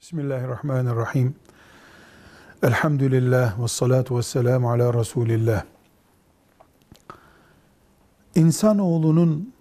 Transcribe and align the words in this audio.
Bismillahirrahmanirrahim. 0.00 1.34
Elhamdülillah 2.62 3.62
ve 3.62 3.68
salatu 3.68 4.18
ve 4.18 4.22
selamu 4.22 4.70
ala 4.70 4.94
Resulillah. 4.94 5.64
İnsanoğlunun 8.34 9.52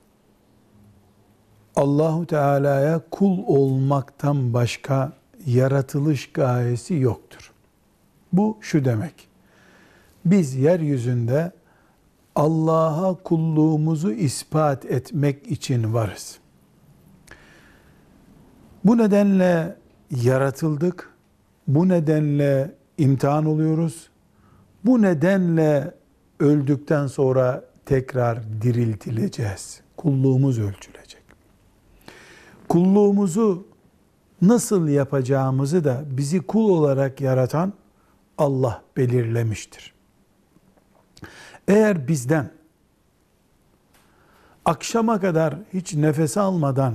Allahu 1.75 2.25
Teala'ya 2.25 3.01
kul 3.11 3.43
olmaktan 3.47 4.53
başka 4.53 5.13
yaratılış 5.45 6.31
gayesi 6.31 6.93
yoktur. 6.93 7.53
Bu 8.33 8.57
şu 8.61 8.85
demek. 8.85 9.27
Biz 10.25 10.55
yeryüzünde 10.55 11.51
Allah'a 12.35 13.13
kulluğumuzu 13.23 14.11
ispat 14.11 14.85
etmek 14.85 15.47
için 15.47 15.93
varız. 15.93 16.39
Bu 18.83 18.97
nedenle 18.97 19.77
yaratıldık. 20.11 21.13
Bu 21.67 21.89
nedenle 21.89 22.75
imtihan 22.97 23.45
oluyoruz. 23.45 24.09
Bu 24.85 25.01
nedenle 25.01 25.93
öldükten 26.39 27.07
sonra 27.07 27.63
tekrar 27.85 28.61
diriltileceğiz. 28.61 29.81
Kulluğumuz 29.97 30.59
ölçülecek. 30.59 31.23
Kulluğumuzu 32.69 33.67
nasıl 34.41 34.87
yapacağımızı 34.87 35.83
da 35.83 36.03
bizi 36.09 36.41
kul 36.41 36.69
olarak 36.69 37.21
yaratan 37.21 37.73
Allah 38.37 38.83
belirlemiştir. 38.97 39.93
Eğer 41.67 42.07
bizden 42.07 42.51
akşama 44.65 45.19
kadar 45.19 45.55
hiç 45.73 45.93
nefes 45.93 46.37
almadan 46.37 46.93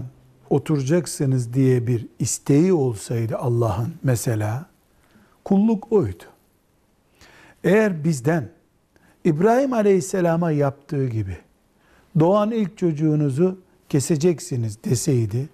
oturacaksınız 0.53 1.55
diye 1.55 1.87
bir 1.87 2.07
isteği 2.19 2.73
olsaydı 2.73 3.37
Allah'ın 3.37 3.95
mesela 4.03 4.67
kulluk 5.45 5.93
oydu. 5.93 6.25
Eğer 7.65 8.05
bizden 8.05 8.49
İbrahim 9.25 9.73
Aleyhisselam'a 9.73 10.51
yaptığı 10.51 11.07
gibi 11.07 11.37
doğan 12.21 12.51
ilk 12.51 12.79
çocuğunuzu 12.79 13.59
keseceksiniz 13.89 14.85
deseydi 14.85 15.49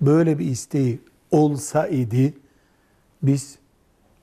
böyle 0.00 0.38
bir 0.38 0.46
isteği 0.46 1.00
olsaydı 1.30 2.32
biz 3.22 3.58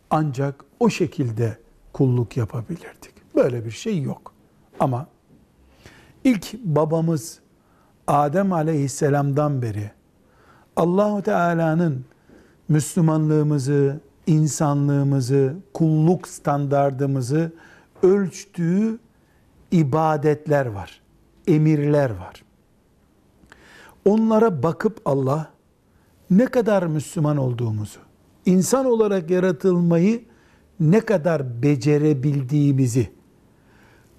ancak 0.09 0.65
o 0.79 0.89
şekilde 0.89 1.57
kulluk 1.93 2.37
yapabilirdik. 2.37 3.35
Böyle 3.35 3.65
bir 3.65 3.71
şey 3.71 4.01
yok. 4.01 4.33
Ama 4.79 5.07
ilk 6.23 6.53
babamız 6.53 7.39
Adem 8.07 8.53
Aleyhisselam'dan 8.53 9.61
beri 9.61 9.91
Allahu 10.75 11.21
Teala'nın 11.21 12.05
Müslümanlığımızı, 12.69 13.99
insanlığımızı, 14.27 15.55
kulluk 15.73 16.27
standardımızı 16.27 17.51
ölçtüğü 18.03 18.99
ibadetler 19.71 20.65
var, 20.65 21.01
emirler 21.47 22.09
var. 22.09 22.43
Onlara 24.05 24.63
bakıp 24.63 25.01
Allah 25.05 25.49
ne 26.29 26.45
kadar 26.45 26.83
Müslüman 26.83 27.37
olduğumuzu, 27.37 27.99
insan 28.45 28.85
olarak 28.85 29.29
yaratılmayı 29.29 30.23
ne 30.79 30.99
kadar 30.99 31.63
becerebildiğimizi, 31.63 33.11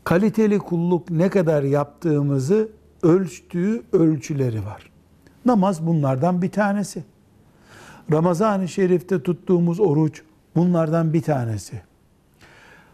kaliteli 0.04 0.58
kulluk 0.58 1.10
ne 1.10 1.30
kadar 1.30 1.62
yaptığımızı 1.62 2.68
ölçtüğü 3.02 3.82
ölçüleri 3.92 4.64
var. 4.64 4.93
Namaz 5.46 5.86
bunlardan 5.86 6.42
bir 6.42 6.50
tanesi. 6.50 7.04
Ramazan-ı 8.12 8.68
Şerif'te 8.68 9.22
tuttuğumuz 9.22 9.80
oruç 9.80 10.22
bunlardan 10.56 11.12
bir 11.12 11.22
tanesi. 11.22 11.82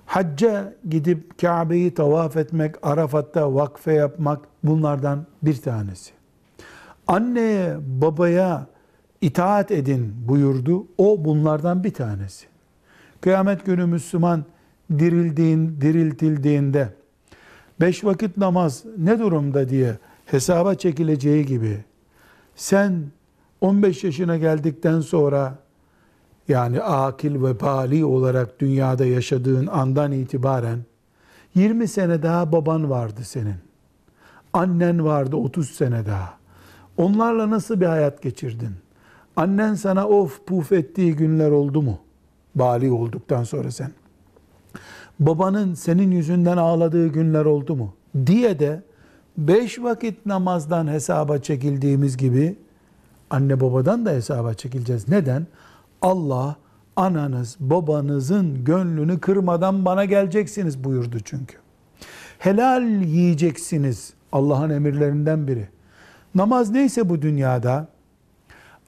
Hacca 0.06 0.74
gidip 0.88 1.40
Kabe'yi 1.40 1.94
tavaf 1.94 2.36
etmek, 2.36 2.74
Arafat'ta 2.82 3.54
vakfe 3.54 3.92
yapmak 3.92 4.40
bunlardan 4.64 5.26
bir 5.42 5.62
tanesi. 5.62 6.12
Anneye, 7.06 7.76
babaya 7.86 8.66
itaat 9.20 9.70
edin 9.70 10.14
buyurdu. 10.28 10.86
O 10.98 11.24
bunlardan 11.24 11.84
bir 11.84 11.94
tanesi. 11.94 12.46
Kıyamet 13.20 13.66
günü 13.66 13.86
Müslüman 13.86 14.44
dirildiğin, 14.98 15.80
diriltildiğinde 15.80 16.88
beş 17.80 18.04
vakit 18.04 18.36
namaz 18.36 18.84
ne 18.98 19.18
durumda 19.18 19.68
diye 19.68 19.98
hesaba 20.26 20.74
çekileceği 20.74 21.46
gibi 21.46 21.84
sen 22.56 23.06
15 23.60 24.04
yaşına 24.04 24.36
geldikten 24.36 25.00
sonra 25.00 25.58
yani 26.48 26.82
akil 26.82 27.42
ve 27.42 27.60
bali 27.60 28.04
olarak 28.04 28.60
dünyada 28.60 29.06
yaşadığın 29.06 29.66
andan 29.66 30.12
itibaren 30.12 30.78
20 31.54 31.88
sene 31.88 32.22
daha 32.22 32.52
baban 32.52 32.90
vardı 32.90 33.20
senin. 33.24 33.56
Annen 34.52 35.04
vardı 35.04 35.36
30 35.36 35.70
sene 35.70 36.06
daha. 36.06 36.38
Onlarla 36.96 37.50
nasıl 37.50 37.80
bir 37.80 37.86
hayat 37.86 38.22
geçirdin? 38.22 38.74
Annen 39.36 39.74
sana 39.74 40.08
of 40.08 40.46
puf 40.46 40.72
ettiği 40.72 41.16
günler 41.16 41.50
oldu 41.50 41.82
mu? 41.82 41.98
Bali 42.54 42.90
olduktan 42.90 43.44
sonra 43.44 43.70
sen. 43.70 43.92
Babanın 45.20 45.74
senin 45.74 46.10
yüzünden 46.10 46.56
ağladığı 46.56 47.08
günler 47.08 47.44
oldu 47.44 47.76
mu? 47.76 47.94
Diye 48.26 48.58
de 48.58 48.82
beş 49.48 49.82
vakit 49.82 50.26
namazdan 50.26 50.86
hesaba 50.86 51.38
çekildiğimiz 51.38 52.16
gibi 52.16 52.56
anne 53.30 53.60
babadan 53.60 54.06
da 54.06 54.10
hesaba 54.10 54.54
çekileceğiz. 54.54 55.08
Neden? 55.08 55.46
Allah 56.02 56.56
ananız 56.96 57.56
babanızın 57.60 58.64
gönlünü 58.64 59.20
kırmadan 59.20 59.84
bana 59.84 60.04
geleceksiniz 60.04 60.84
buyurdu 60.84 61.20
çünkü. 61.24 61.56
Helal 62.38 63.02
yiyeceksiniz 63.02 64.12
Allah'ın 64.32 64.70
emirlerinden 64.70 65.48
biri. 65.48 65.68
Namaz 66.34 66.70
neyse 66.70 67.08
bu 67.08 67.22
dünyada 67.22 67.88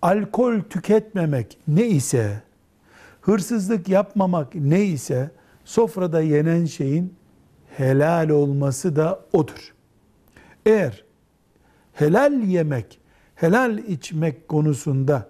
alkol 0.03 0.61
tüketmemek 0.61 1.59
ne 1.69 1.87
ise 1.87 2.43
hırsızlık 3.21 3.89
yapmamak 3.89 4.55
ne 4.55 4.85
ise 4.85 5.31
sofrada 5.65 6.21
yenen 6.21 6.65
şeyin 6.65 7.15
helal 7.77 8.29
olması 8.29 8.97
da 8.97 9.21
odur. 9.33 9.73
Eğer 10.67 11.05
helal 11.93 12.43
yemek, 12.43 13.01
helal 13.35 13.79
içmek 13.79 14.49
konusunda 14.49 15.29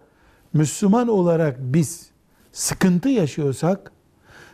Müslüman 0.53 1.09
olarak 1.09 1.57
biz 1.61 2.11
sıkıntı 2.53 3.09
yaşıyorsak 3.09 3.93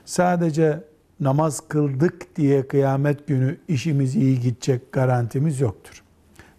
sadece 0.05 0.85
namaz 1.21 1.69
kıldık 1.69 2.37
diye 2.37 2.69
kıyamet 2.69 3.27
günü 3.27 3.59
işimiz 3.69 4.17
iyi 4.17 4.41
gidecek 4.41 4.93
garantimiz 4.93 5.61
yoktur. 5.61 6.03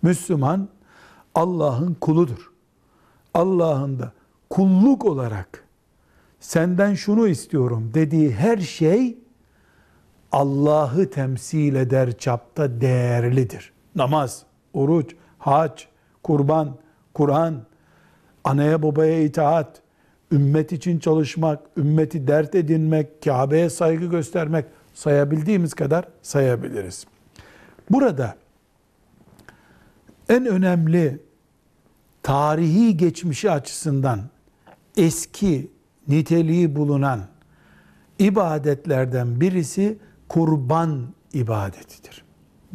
Müslüman 0.02 0.70
Allah'ın 1.36 1.94
kuludur. 1.94 2.52
Allah'ın 3.34 4.00
da 4.00 4.12
kulluk 4.50 5.06
olarak 5.06 5.64
senden 6.40 6.94
şunu 6.94 7.28
istiyorum 7.28 7.92
dediği 7.94 8.32
her 8.32 8.58
şey 8.58 9.18
Allah'ı 10.32 11.10
temsil 11.10 11.76
eder 11.76 12.18
çapta 12.18 12.82
değerlidir. 12.82 13.74
Namaz, 13.96 14.44
oruç, 14.74 15.16
hac, 15.38 15.82
kurban, 16.24 16.76
Kur'an, 17.14 17.66
anaya 18.44 18.84
babaya 18.84 19.24
itaat, 19.24 19.82
ümmet 20.32 20.72
için 20.72 21.00
çalışmak, 21.00 21.60
ümmeti 21.78 22.28
dert 22.28 22.56
edinmek, 22.56 23.24
Kabe'ye 23.24 23.70
saygı 23.70 24.06
göstermek 24.06 24.66
sayabildiğimiz 24.94 25.74
kadar 25.74 26.06
sayabiliriz. 26.22 27.06
Burada 27.90 28.36
en 30.30 30.46
önemli 30.46 31.20
tarihi 32.24 32.98
geçmişi 32.98 33.52
açısından 33.52 34.20
eski 34.98 35.72
niteliği 36.08 36.76
bulunan 36.76 37.22
ibadetlerden 38.20 39.42
birisi 39.42 39.98
kurban 40.28 41.08
ibadetidir. 41.34 42.29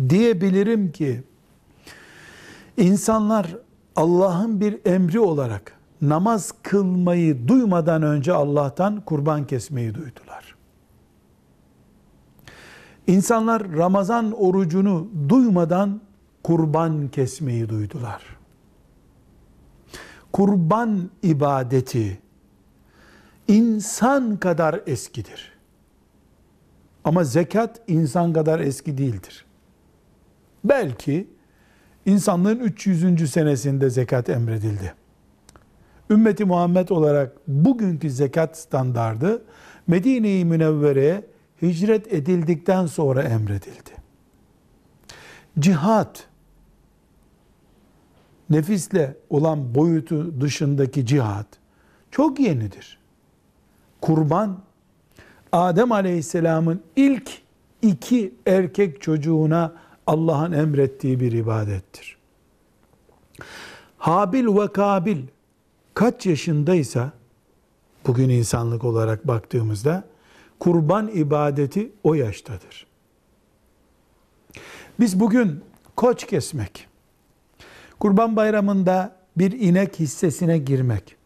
Diyebilirim 0.09 0.93
ki 0.93 1.23
insanlar 2.77 3.57
Allah'ın 3.97 4.61
bir 4.61 4.81
emri 4.85 5.21
olarak 5.21 5.79
namaz 6.03 6.53
kılmayı 6.63 7.49
duymadan 7.49 8.03
önce 8.03 8.33
Allah'tan 8.33 9.01
kurban 9.01 9.47
kesmeyi 9.47 9.95
duydular. 9.95 10.55
İnsanlar 13.07 13.73
Ramazan 13.73 14.33
orucunu 14.33 15.09
duymadan 15.29 16.01
kurban 16.43 17.09
kesmeyi 17.09 17.69
duydular. 17.69 18.23
Kurban 20.33 21.11
ibadeti 21.23 22.19
insan 23.49 24.37
kadar 24.37 24.81
eskidir. 24.87 25.53
Ama 27.05 27.25
zekat 27.25 27.81
insan 27.87 28.33
kadar 28.33 28.61
eski 28.61 28.99
değildir. 28.99 29.44
Belki 30.65 31.29
insanlığın 32.07 32.59
300. 32.59 33.31
senesinde 33.31 33.91
zekat 33.91 34.29
emredildi. 34.29 34.95
Ümmeti 36.11 36.45
Muhammed 36.45 36.89
olarak 36.89 37.37
bugünkü 37.49 38.11
zekat 38.11 38.59
standardı 38.59 39.45
Medine-i 39.87 40.45
Münevvere'ye 40.45 41.25
hicret 41.63 42.13
edildikten 42.13 42.87
sonra 42.87 43.23
emredildi. 43.23 43.91
Cihat, 45.59 46.27
nefisle 48.51 49.17
olan 49.31 49.75
boyutu 49.75 50.41
dışındaki 50.41 51.07
cihat 51.07 51.47
çok 52.11 52.41
yenidir. 52.41 52.99
Kurban, 54.01 54.59
Adem 55.53 55.93
Aleyhisselam'ın 55.93 56.83
ilk 56.97 57.31
iki 57.83 58.35
erkek 58.47 59.03
çocuğuna 59.03 59.73
Allah'ın 60.07 60.53
emrettiği 60.53 61.21
bir 61.21 61.33
ibadettir. 61.33 62.17
Habil 63.99 64.47
ve 64.47 64.73
Kabil 64.73 65.19
kaç 65.95 66.27
yaşındaysa 66.27 67.13
bugün 68.07 68.29
insanlık 68.29 68.85
olarak 68.85 69.27
baktığımızda 69.27 70.05
kurban 70.61 71.09
ibadeti 71.09 71.93
o 72.03 72.15
yaştadır. 72.15 72.87
Biz 75.01 75.21
bugün 75.21 75.65
koç 75.97 76.27
kesmek, 76.27 76.89
kurban 78.01 78.37
bayramında 78.37 79.17
bir 79.37 79.53
inek 79.53 80.01
hissesine 80.01 80.59
girmek, 80.59 81.17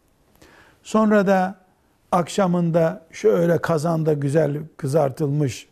sonra 0.83 1.27
da 1.27 1.59
akşamında 2.11 3.05
şöyle 3.11 3.57
kazanda 3.57 4.13
güzel 4.13 4.57
kızartılmış, 4.77 5.67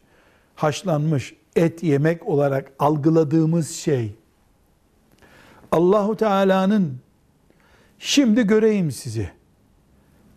haşlanmış 0.55 1.35
et 1.57 1.83
yemek 1.83 2.27
olarak 2.27 2.71
algıladığımız 2.79 3.69
şey, 3.69 4.15
Allahu 5.71 6.17
Teala'nın 6.17 6.97
şimdi 7.99 8.47
göreyim 8.47 8.91
sizi, 8.91 9.29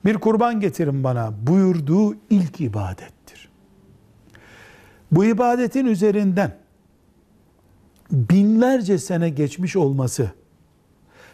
bir 0.04 0.14
kurban 0.14 0.60
getirin 0.60 1.04
bana 1.04 1.32
buyurduğu 1.42 2.14
ilk 2.30 2.60
ibadettir. 2.60 3.48
Bu 5.12 5.24
ibadetin 5.24 5.86
üzerinden 5.86 6.56
binlerce 8.10 8.98
sene 8.98 9.30
geçmiş 9.30 9.76
olması, 9.76 10.30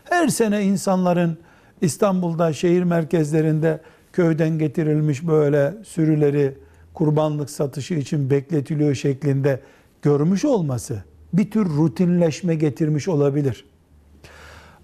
her 0.05 0.29
sene 0.29 0.65
insanların 0.65 1.38
İstanbul'da 1.81 2.53
şehir 2.53 2.83
merkezlerinde 2.83 3.81
köyden 4.12 4.59
getirilmiş 4.59 5.27
böyle 5.27 5.75
sürüleri 5.85 6.59
kurbanlık 6.94 7.50
satışı 7.50 7.94
için 7.94 8.31
bekletiliyor 8.31 8.94
şeklinde 8.94 9.61
görmüş 10.06 10.44
olması 10.44 11.05
bir 11.32 11.50
tür 11.50 11.67
rutinleşme 11.67 12.55
getirmiş 12.55 13.08
olabilir. 13.08 13.64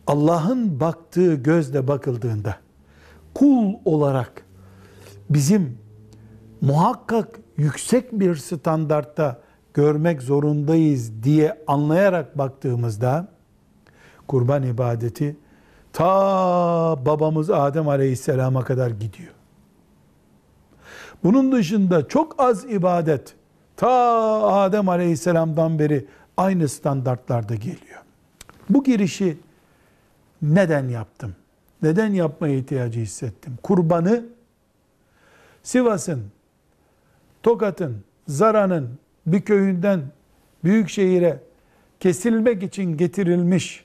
Allah'ın 0.06 0.80
baktığı 0.80 1.34
gözle 1.34 1.88
bakıldığında 1.88 2.56
kul 3.34 3.74
olarak 3.84 4.46
bizim 5.30 5.78
muhakkak 6.60 7.40
yüksek 7.56 8.12
bir 8.12 8.36
standartta 8.36 9.40
görmek 9.74 10.22
zorundayız 10.22 11.22
diye 11.22 11.58
anlayarak 11.66 12.38
baktığımızda 12.38 13.28
kurban 14.28 14.62
ibadeti 14.62 15.36
ta 15.92 16.06
babamız 17.06 17.50
Adem 17.50 17.88
Aleyhisselam'a 17.88 18.64
kadar 18.64 18.90
gidiyor. 18.90 19.32
Bunun 21.24 21.52
dışında 21.52 22.08
çok 22.08 22.34
az 22.42 22.64
ibadet 22.64 23.34
ta 23.82 24.62
Adem 24.62 24.88
Aleyhisselam'dan 24.88 25.78
beri 25.78 26.06
aynı 26.36 26.68
standartlarda 26.68 27.54
geliyor. 27.54 28.00
Bu 28.70 28.84
girişi 28.84 29.36
neden 30.42 30.88
yaptım? 30.88 31.34
Neden 31.82 32.12
yapmaya 32.12 32.54
ihtiyacı 32.54 33.00
hissettim? 33.00 33.58
Kurbanı 33.62 34.24
Sivas'ın, 35.62 36.24
Tokat'ın, 37.42 38.04
Zara'nın 38.28 38.98
bir 39.26 39.42
köyünden 39.42 40.02
büyük 40.64 40.88
şehire 40.88 41.40
kesilmek 42.00 42.62
için 42.62 42.96
getirilmiş 42.96 43.84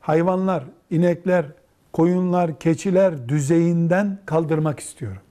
hayvanlar, 0.00 0.64
inekler, 0.90 1.46
koyunlar, 1.92 2.58
keçiler 2.58 3.28
düzeyinden 3.28 4.18
kaldırmak 4.26 4.80
istiyorum. 4.80 5.22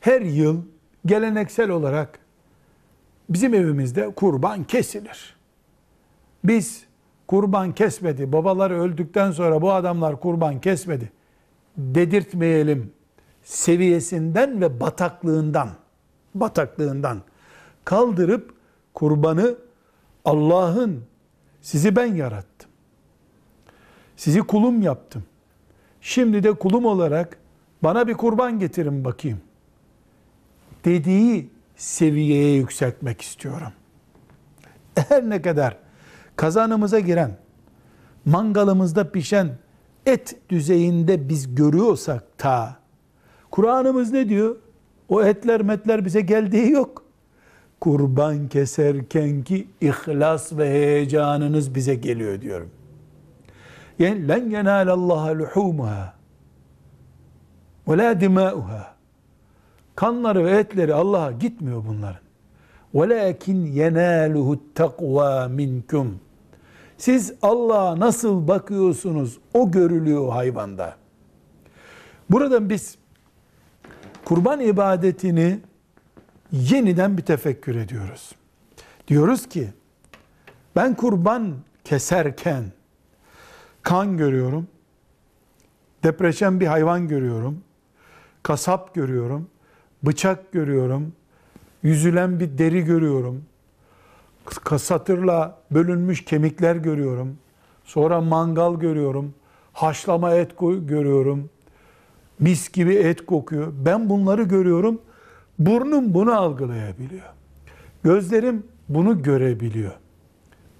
Her 0.00 0.20
yıl 0.20 0.62
geleneksel 1.06 1.70
olarak 1.70 2.18
bizim 3.28 3.54
evimizde 3.54 4.14
kurban 4.14 4.64
kesilir. 4.64 5.36
Biz 6.44 6.84
kurban 7.26 7.72
kesmedi, 7.72 8.32
babaları 8.32 8.80
öldükten 8.80 9.30
sonra 9.30 9.62
bu 9.62 9.72
adamlar 9.72 10.20
kurban 10.20 10.60
kesmedi 10.60 11.12
dedirtmeyelim 11.76 12.92
seviyesinden 13.42 14.60
ve 14.60 14.80
bataklığından 14.80 15.68
bataklığından 16.34 17.22
kaldırıp 17.84 18.54
kurbanı 18.94 19.56
Allah'ın 20.24 21.04
sizi 21.60 21.96
ben 21.96 22.14
yarattım. 22.14 22.70
Sizi 24.16 24.40
kulum 24.40 24.82
yaptım. 24.82 25.24
Şimdi 26.00 26.42
de 26.42 26.52
kulum 26.52 26.84
olarak 26.84 27.38
bana 27.82 28.08
bir 28.08 28.14
kurban 28.14 28.58
getirin 28.58 29.04
bakayım. 29.04 29.40
Dediği 30.84 31.50
seviyeye 31.76 32.54
yükseltmek 32.56 33.20
istiyorum. 33.20 33.72
Her 35.08 35.30
ne 35.30 35.42
kadar 35.42 35.76
kazanımıza 36.36 37.00
giren, 37.00 37.36
mangalımızda 38.24 39.10
pişen 39.10 39.48
et 40.06 40.36
düzeyinde 40.50 41.28
biz 41.28 41.54
görüyorsak 41.54 42.24
ta, 42.38 42.76
Kur'an'ımız 43.50 44.12
ne 44.12 44.28
diyor? 44.28 44.56
O 45.08 45.22
etler 45.22 45.62
metler 45.62 46.04
bize 46.04 46.20
geldiği 46.20 46.70
yok. 46.70 47.02
Kurban 47.80 48.48
keserken 48.48 49.42
ki 49.42 49.68
ihlas 49.80 50.52
ve 50.52 50.70
heyecanınız 50.70 51.74
bize 51.74 51.94
geliyor 51.94 52.40
diyorum. 52.40 52.70
Yani 53.98 54.28
len 54.28 54.50
yenalallaha 54.50 55.38
luhumuha 55.38 56.14
ve 57.88 57.98
la 57.98 58.20
dimauha. 58.20 58.95
Kanları 59.95 60.45
ve 60.45 60.51
etleri 60.51 60.93
Allah'a 60.93 61.31
gitmiyor 61.31 61.83
bunların. 61.87 62.21
وَلَاكِنْ 62.93 63.67
يَنَالُهُ 63.67 64.57
التَّقْوَى 64.57 65.55
مِنْكُمْ 65.55 66.07
Siz 66.97 67.33
Allah'a 67.41 67.99
nasıl 67.99 68.47
bakıyorsunuz? 68.47 69.37
O 69.53 69.71
görülüyor 69.71 70.31
hayvanda. 70.31 70.95
Buradan 72.29 72.69
biz 72.69 72.97
kurban 74.25 74.59
ibadetini 74.59 75.59
yeniden 76.51 77.17
bir 77.17 77.23
tefekkür 77.23 77.75
ediyoruz. 77.75 78.31
Diyoruz 79.07 79.49
ki 79.49 79.69
ben 80.75 80.95
kurban 80.95 81.55
keserken 81.83 82.63
kan 83.81 84.17
görüyorum, 84.17 84.67
depreşen 86.03 86.59
bir 86.59 86.67
hayvan 86.67 87.07
görüyorum, 87.07 87.63
kasap 88.43 88.95
görüyorum, 88.95 89.49
bıçak 90.02 90.52
görüyorum, 90.52 91.12
yüzülen 91.82 92.40
bir 92.40 92.58
deri 92.58 92.84
görüyorum, 92.84 93.44
satırla 94.78 95.58
bölünmüş 95.70 96.24
kemikler 96.24 96.76
görüyorum, 96.76 97.38
sonra 97.84 98.20
mangal 98.20 98.74
görüyorum, 98.74 99.34
haşlama 99.72 100.32
et 100.34 100.50
görüyorum, 100.58 101.50
mis 102.38 102.72
gibi 102.72 102.94
et 102.94 103.26
kokuyor. 103.26 103.72
Ben 103.84 104.08
bunları 104.08 104.42
görüyorum, 104.42 105.00
burnum 105.58 106.14
bunu 106.14 106.34
algılayabiliyor. 106.34 107.26
Gözlerim 108.02 108.66
bunu 108.88 109.22
görebiliyor. 109.22 109.92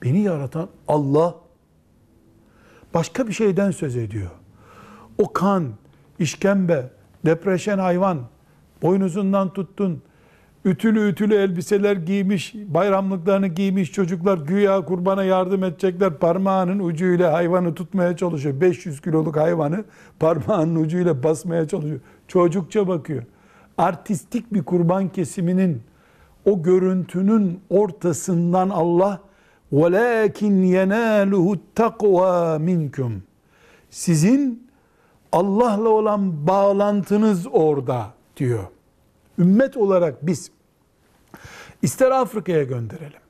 Beni 0.02 0.20
yaratan 0.20 0.68
Allah 0.88 1.35
başka 2.94 3.28
bir 3.28 3.32
şeyden 3.32 3.70
söz 3.70 3.96
ediyor. 3.96 4.30
O 5.18 5.32
kan, 5.32 5.73
işkembe, 6.18 6.90
depreşen 7.25 7.78
hayvan, 7.78 8.18
boynuzundan 8.81 9.53
tuttun, 9.53 10.01
ütülü 10.65 11.09
ütülü 11.09 11.35
elbiseler 11.35 11.95
giymiş, 11.95 12.53
bayramlıklarını 12.55 13.47
giymiş 13.47 13.91
çocuklar 13.91 14.38
güya 14.38 14.85
kurbana 14.85 15.23
yardım 15.23 15.63
edecekler. 15.63 16.13
Parmağının 16.13 16.79
ucuyla 16.79 17.33
hayvanı 17.33 17.75
tutmaya 17.75 18.17
çalışıyor. 18.17 18.61
500 18.61 19.01
kiloluk 19.01 19.38
hayvanı 19.38 19.83
parmağının 20.19 20.75
ucuyla 20.75 21.23
basmaya 21.23 21.67
çalışıyor. 21.67 22.00
Çocukça 22.27 22.88
bakıyor. 22.88 23.23
Artistik 23.77 24.53
bir 24.53 24.63
kurban 24.63 25.09
kesiminin 25.09 25.81
o 26.45 26.63
görüntünün 26.63 27.59
ortasından 27.69 28.69
Allah 28.69 29.19
وَلَاكِنْ 29.73 30.53
يَنَالُهُ 30.77 31.57
التَّقْوَى 31.57 32.59
مِنْكُمْ 32.59 33.11
Sizin 33.89 34.67
Allah'la 35.31 35.89
olan 35.89 36.47
bağlantınız 36.47 37.47
orada 37.51 38.07
Diyor. 38.36 38.64
Ümmet 39.38 39.76
olarak 39.76 40.26
biz 40.26 40.50
ister 41.82 42.10
Afrika'ya 42.10 42.62
gönderelim, 42.62 43.20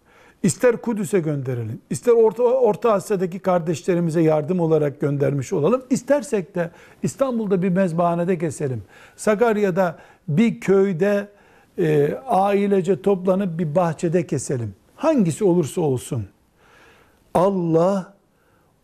İster 0.43 0.77
Kudüs'e 0.77 1.21
gönderelim, 1.21 1.81
ister 1.91 2.13
Orta, 2.13 2.43
Orta 2.43 2.93
Asya'daki 2.93 3.39
kardeşlerimize 3.39 4.21
yardım 4.21 4.61
olarak 4.61 5.01
göndermiş 5.01 5.53
olalım. 5.53 5.83
İstersek 5.91 6.55
de 6.55 6.71
İstanbul'da 7.03 7.63
bir 7.63 7.69
mezbahanede 7.69 8.39
keselim. 8.39 8.83
Sakarya'da 9.17 9.99
bir 10.29 10.61
köyde 10.61 11.29
e, 11.79 12.15
ailece 12.27 13.03
toplanıp 13.03 13.59
bir 13.59 13.75
bahçede 13.75 14.27
keselim. 14.27 14.75
Hangisi 14.97 15.45
olursa 15.45 15.81
olsun. 15.81 16.27
Allah 17.35 18.15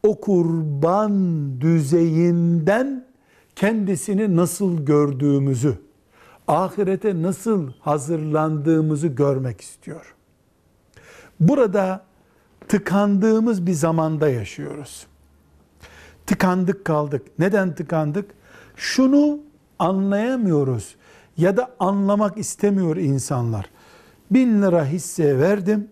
o 0.02 0.20
kurban 0.20 1.12
düzeyinden 1.60 3.04
kendisini 3.56 4.36
nasıl 4.36 4.86
gördüğümüzü, 4.86 5.78
ahirete 6.52 7.22
nasıl 7.22 7.72
hazırlandığımızı 7.80 9.08
görmek 9.08 9.60
istiyor. 9.60 10.14
Burada 11.40 12.04
tıkandığımız 12.68 13.66
bir 13.66 13.72
zamanda 13.72 14.28
yaşıyoruz. 14.28 15.06
Tıkandık 16.26 16.84
kaldık. 16.84 17.22
Neden 17.38 17.74
tıkandık? 17.74 18.30
Şunu 18.76 19.40
anlayamıyoruz 19.78 20.96
ya 21.36 21.56
da 21.56 21.70
anlamak 21.80 22.38
istemiyor 22.38 22.96
insanlar. 22.96 23.70
Bin 24.30 24.62
lira 24.62 24.86
hisse 24.86 25.38
verdim 25.38 25.88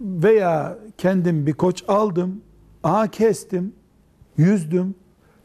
veya 0.00 0.78
kendim 0.98 1.46
bir 1.46 1.52
koç 1.52 1.84
aldım, 1.88 2.40
aha 2.82 3.06
kestim, 3.10 3.74
yüzdüm. 4.36 4.94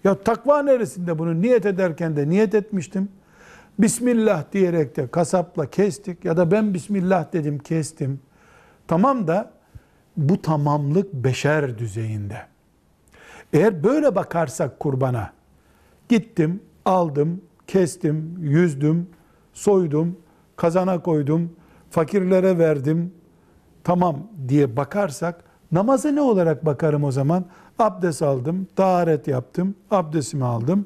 Ya 0.04 0.24
takva 0.24 0.64
neresinde 0.64 1.20
bunu 1.20 1.42
niyet 1.42 1.66
ederken 1.66 2.16
de 2.16 2.30
niyet 2.30 2.56
etmiştim. 2.56 3.10
Bismillah 3.80 4.44
diyerek 4.54 4.96
de 4.96 5.08
kasapla 5.08 5.70
kestik 5.70 6.26
ya 6.26 6.38
da 6.38 6.52
ben 6.52 6.74
Bismillah 6.74 7.34
dedim 7.34 7.60
kestim. 7.60 8.20
Tamam 8.88 9.28
da 9.28 9.52
bu 10.18 10.42
tamamlık 10.42 11.14
beşer 11.14 11.78
düzeyinde. 11.78 12.38
Eğer 13.54 13.84
böyle 13.84 14.16
bakarsak 14.16 14.80
kurbana, 14.80 15.34
gittim, 16.10 16.62
aldım, 16.86 17.42
kestim, 17.68 18.36
yüzdüm, 18.40 19.10
soydum, 19.54 20.18
kazana 20.56 21.02
koydum, 21.02 21.56
fakirlere 21.90 22.58
verdim, 22.58 23.14
tamam 23.84 24.28
diye 24.48 24.78
bakarsak, 24.78 25.44
namaza 25.72 26.12
ne 26.12 26.22
olarak 26.22 26.66
bakarım 26.66 27.04
o 27.04 27.12
zaman? 27.12 27.46
Abdest 27.80 28.22
aldım, 28.22 28.68
taharet 28.76 29.28
yaptım, 29.28 29.76
abdestimi 29.92 30.46
aldım, 30.46 30.86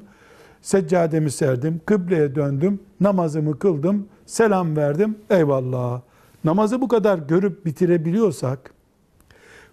seccademi 0.62 1.30
serdim, 1.30 1.80
kıbleye 1.86 2.34
döndüm, 2.34 2.80
namazımı 3.00 3.58
kıldım, 3.58 4.06
selam 4.26 4.76
verdim, 4.76 5.18
eyvallah. 5.30 6.00
Namazı 6.44 6.80
bu 6.80 6.88
kadar 6.88 7.18
görüp 7.18 7.66
bitirebiliyorsak, 7.66 8.74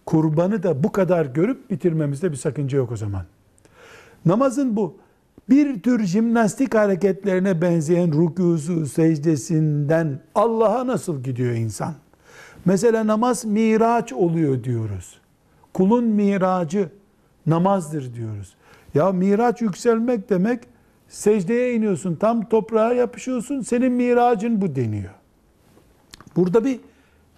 kurbanı 0.05 0.63
da 0.63 0.83
bu 0.83 0.91
kadar 0.91 1.25
görüp 1.25 1.69
bitirmemizde 1.69 2.31
bir 2.31 2.37
sakınca 2.37 2.77
yok 2.77 2.91
o 2.91 2.97
zaman. 2.97 3.25
Namazın 4.25 4.75
bu 4.75 4.97
bir 5.49 5.81
tür 5.81 6.03
jimnastik 6.03 6.75
hareketlerine 6.75 7.61
benzeyen 7.61 8.11
rükûsu, 8.11 8.85
secdesinden 8.85 10.19
Allah'a 10.35 10.87
nasıl 10.87 11.23
gidiyor 11.23 11.53
insan? 11.53 11.93
Mesela 12.65 13.07
namaz 13.07 13.45
miraç 13.45 14.13
oluyor 14.13 14.63
diyoruz. 14.63 15.19
Kulun 15.73 16.03
miracı 16.03 16.89
namazdır 17.47 18.13
diyoruz. 18.13 18.55
Ya 18.93 19.11
miraç 19.11 19.61
yükselmek 19.61 20.29
demek 20.29 20.59
secdeye 21.09 21.73
iniyorsun, 21.73 22.15
tam 22.15 22.49
toprağa 22.49 22.93
yapışıyorsun, 22.93 23.61
senin 23.61 23.91
miracın 23.91 24.61
bu 24.61 24.75
deniyor. 24.75 25.13
Burada 26.35 26.65
bir 26.65 26.79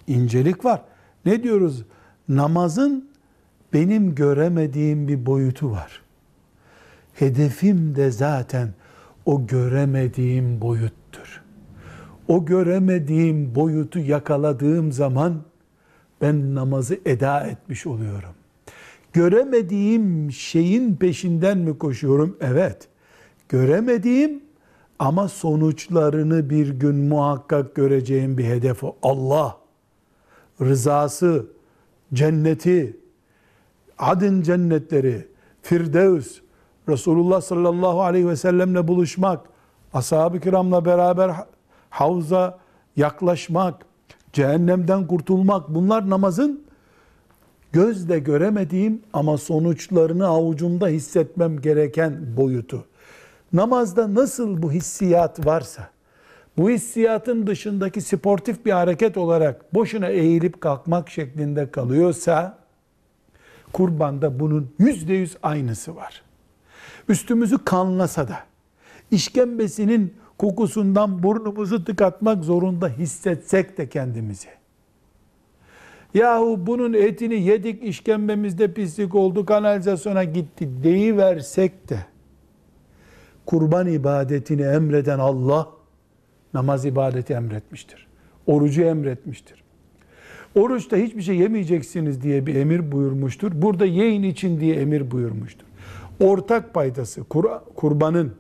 incelik 0.08 0.66
var. 0.66 0.82
Ne 1.26 1.44
diyoruz? 1.44 1.86
Namazın 2.30 3.10
benim 3.74 4.16
göremediğim 4.16 5.08
bir 5.08 5.26
boyutu 5.26 5.72
var. 5.72 6.02
Hedefim 7.14 7.96
de 7.96 8.12
zaten 8.12 8.70
o 9.26 9.48
göremediğim 9.48 10.62
boyuttur. 10.62 11.44
O 12.28 12.46
göremediğim 12.46 13.56
boyutu 13.56 14.00
yakaladığım 14.00 14.92
zaman 14.92 15.42
ben 16.22 16.56
namazı 16.56 17.00
eda 17.06 17.42
etmiş 17.42 17.88
oluyorum. 17.88 18.30
Göremediğim 19.14 20.32
şeyin 20.32 20.96
peşinden 20.96 21.58
mi 21.58 21.78
koşuyorum? 21.78 22.38
Evet. 22.42 22.91
Göremediğim 23.52 24.44
ama 25.00 25.28
sonuçlarını 25.28 26.50
bir 26.50 26.70
gün 26.70 26.96
muhakkak 26.96 27.76
göreceğim 27.76 28.38
bir 28.38 28.46
hedef 28.46 28.84
o. 28.84 28.96
Allah, 29.04 29.58
rızası, 30.62 31.46
cenneti, 32.14 32.98
adın 33.98 34.42
cennetleri, 34.42 35.28
firdevs, 35.62 36.38
Resulullah 36.90 37.42
sallallahu 37.42 38.02
aleyhi 38.02 38.28
ve 38.28 38.36
sellemle 38.36 38.88
buluşmak, 38.88 39.40
ashab-ı 39.94 40.40
kiramla 40.40 40.86
beraber 40.86 41.32
havza 41.90 42.60
yaklaşmak, 42.96 43.86
cehennemden 44.34 45.08
kurtulmak 45.08 45.70
bunlar 45.70 46.10
namazın 46.10 46.64
gözle 47.72 48.20
göremediğim 48.20 49.02
ama 49.14 49.38
sonuçlarını 49.38 50.28
avucumda 50.28 50.88
hissetmem 50.88 51.62
gereken 51.62 52.38
boyutu. 52.38 52.86
Namazda 53.54 54.14
nasıl 54.14 54.62
bu 54.62 54.72
hissiyat 54.72 55.46
varsa, 55.46 55.90
bu 56.58 56.70
hissiyatın 56.70 57.48
dışındaki 57.48 58.02
sportif 58.02 58.66
bir 58.66 58.72
hareket 58.72 59.18
olarak 59.18 59.74
boşuna 59.74 60.08
eğilip 60.08 60.62
kalkmak 60.62 61.10
şeklinde 61.10 61.72
kalıyorsa, 61.72 62.58
kurbanda 63.74 64.40
bunun 64.40 64.74
yüzde 64.80 65.14
yüz 65.14 65.38
aynısı 65.44 65.96
var. 65.96 66.22
Üstümüzü 67.10 67.66
kanlasa 67.66 68.28
da, 68.28 68.40
işkembesinin 69.12 70.14
kokusundan 70.38 71.24
burnumuzu 71.24 71.86
tıkatmak 71.86 72.44
zorunda 72.44 72.90
hissetsek 72.90 73.78
de 73.78 73.90
kendimizi. 73.90 74.48
Yahu 76.14 76.68
bunun 76.68 76.94
etini 76.94 77.42
yedik 77.42 77.84
işkembemizde 77.84 78.74
pislik 78.74 79.16
oldu 79.16 79.46
kanalizasyona 79.46 80.24
gitti 80.24 80.70
deyiversek 80.84 81.90
de 81.90 82.11
kurban 83.52 83.88
ibadetini 83.88 84.62
emreden 84.62 85.20
Allah 85.20 85.68
namaz 86.54 86.86
ibadeti 86.86 87.34
emretmiştir. 87.34 88.08
Orucu 88.48 88.82
emretmiştir. 88.82 89.64
Oruçta 90.56 90.98
hiçbir 90.98 91.22
şey 91.22 91.36
yemeyeceksiniz 91.36 92.22
diye 92.22 92.46
bir 92.46 92.56
emir 92.56 92.92
buyurmuştur. 92.92 93.52
Burada 93.56 93.86
yiyin 93.86 94.24
için 94.24 94.60
diye 94.60 94.76
emir 94.76 95.12
buyurmuştur. 95.12 95.66
Ortak 96.20 96.74
paydası 96.74 97.24
kur, 97.24 97.46
kurbanın, 97.76 98.34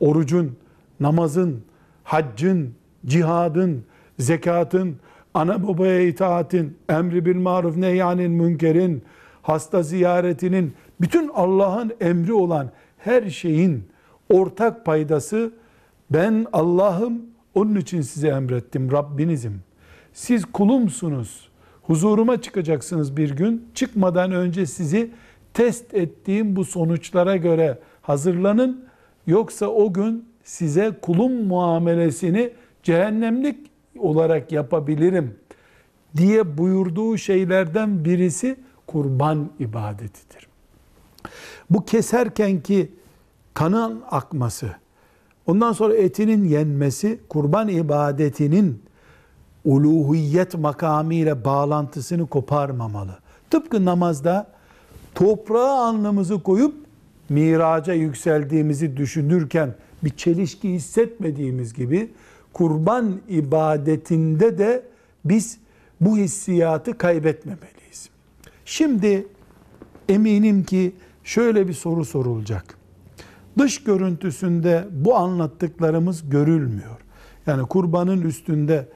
orucun, 0.00 0.56
namazın, 1.00 1.62
haccın, 2.04 2.74
cihadın, 3.06 3.84
zekatın, 4.18 4.96
ana 5.34 5.68
babaya 5.68 6.00
itaatin, 6.00 6.76
emri 6.88 7.26
bil 7.26 7.36
maruf 7.36 7.76
nehyanil 7.76 8.28
münkerin, 8.28 9.02
hasta 9.42 9.82
ziyaretinin, 9.82 10.74
bütün 11.00 11.30
Allah'ın 11.34 11.92
emri 12.00 12.32
olan 12.32 12.70
her 12.98 13.30
şeyin 13.30 13.84
ortak 14.30 14.84
paydası 14.84 15.52
ben 16.10 16.46
Allah'ım 16.52 17.22
onun 17.54 17.76
için 17.76 18.00
size 18.00 18.28
emrettim 18.28 18.92
Rabbinizim. 18.92 19.60
Siz 20.12 20.44
kulumsunuz. 20.44 21.48
Huzuruma 21.82 22.42
çıkacaksınız 22.42 23.16
bir 23.16 23.30
gün. 23.30 23.68
Çıkmadan 23.74 24.32
önce 24.32 24.66
sizi 24.66 25.10
test 25.54 25.94
ettiğim 25.94 26.56
bu 26.56 26.64
sonuçlara 26.64 27.36
göre 27.36 27.78
hazırlanın. 28.02 28.84
Yoksa 29.26 29.66
o 29.66 29.92
gün 29.92 30.24
size 30.44 30.92
kulum 31.02 31.44
muamelesini 31.46 32.50
cehennemlik 32.82 33.56
olarak 33.98 34.52
yapabilirim 34.52 35.34
diye 36.16 36.58
buyurduğu 36.58 37.18
şeylerden 37.18 38.04
birisi 38.04 38.56
kurban 38.86 39.50
ibadetidir. 39.58 40.46
Bu 41.70 41.84
keserken 41.84 42.60
ki 42.60 42.90
kanın 43.54 44.02
akması, 44.10 44.70
ondan 45.46 45.72
sonra 45.72 45.94
etinin 45.94 46.44
yenmesi 46.44 47.20
kurban 47.28 47.68
ibadetinin 47.68 48.82
uluhiyet 49.64 50.54
makamı 50.54 51.14
ile 51.14 51.44
bağlantısını 51.44 52.26
koparmamalı. 52.26 53.18
Tıpkı 53.50 53.84
namazda 53.84 54.46
toprağa 55.14 55.86
alnımızı 55.86 56.42
koyup 56.42 56.74
miraca 57.28 57.94
yükseldiğimizi 57.94 58.96
düşünürken 58.96 59.74
bir 60.04 60.10
çelişki 60.10 60.72
hissetmediğimiz 60.72 61.74
gibi 61.74 62.10
kurban 62.52 63.20
ibadetinde 63.28 64.58
de 64.58 64.82
biz 65.24 65.58
bu 66.00 66.16
hissiyatı 66.16 66.98
kaybetmemeliyiz. 66.98 68.08
Şimdi 68.64 69.26
eminim 70.08 70.64
ki 70.64 70.92
şöyle 71.24 71.68
bir 71.68 71.72
soru 71.72 72.04
sorulacak. 72.04 72.83
Dış 73.58 73.84
görüntüsünde 73.84 74.88
bu 74.90 75.16
anlattıklarımız 75.16 76.30
görülmüyor. 76.30 77.00
Yani 77.46 77.62
kurbanın 77.62 78.22
üstünde 78.22 78.88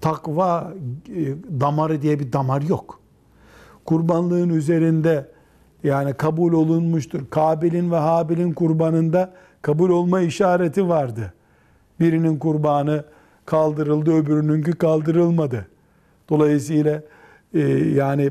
takva 0.00 0.72
e, 1.08 1.60
damarı 1.60 2.02
diye 2.02 2.20
bir 2.20 2.32
damar 2.32 2.62
yok. 2.62 3.00
Kurbanlığın 3.84 4.48
üzerinde 4.48 5.30
yani 5.84 6.14
kabul 6.14 6.52
olunmuştur. 6.52 7.20
Kabil'in 7.30 7.90
ve 7.90 7.96
Habil'in 7.96 8.52
kurbanında 8.52 9.32
kabul 9.62 9.90
olma 9.90 10.20
işareti 10.20 10.88
vardı. 10.88 11.32
Birinin 12.00 12.38
kurbanı 12.38 13.04
kaldırıldı, 13.46 14.12
öbürününki 14.12 14.72
kaldırılmadı. 14.72 15.66
Dolayısıyla 16.28 17.02
e, 17.54 17.60
yani 17.94 18.30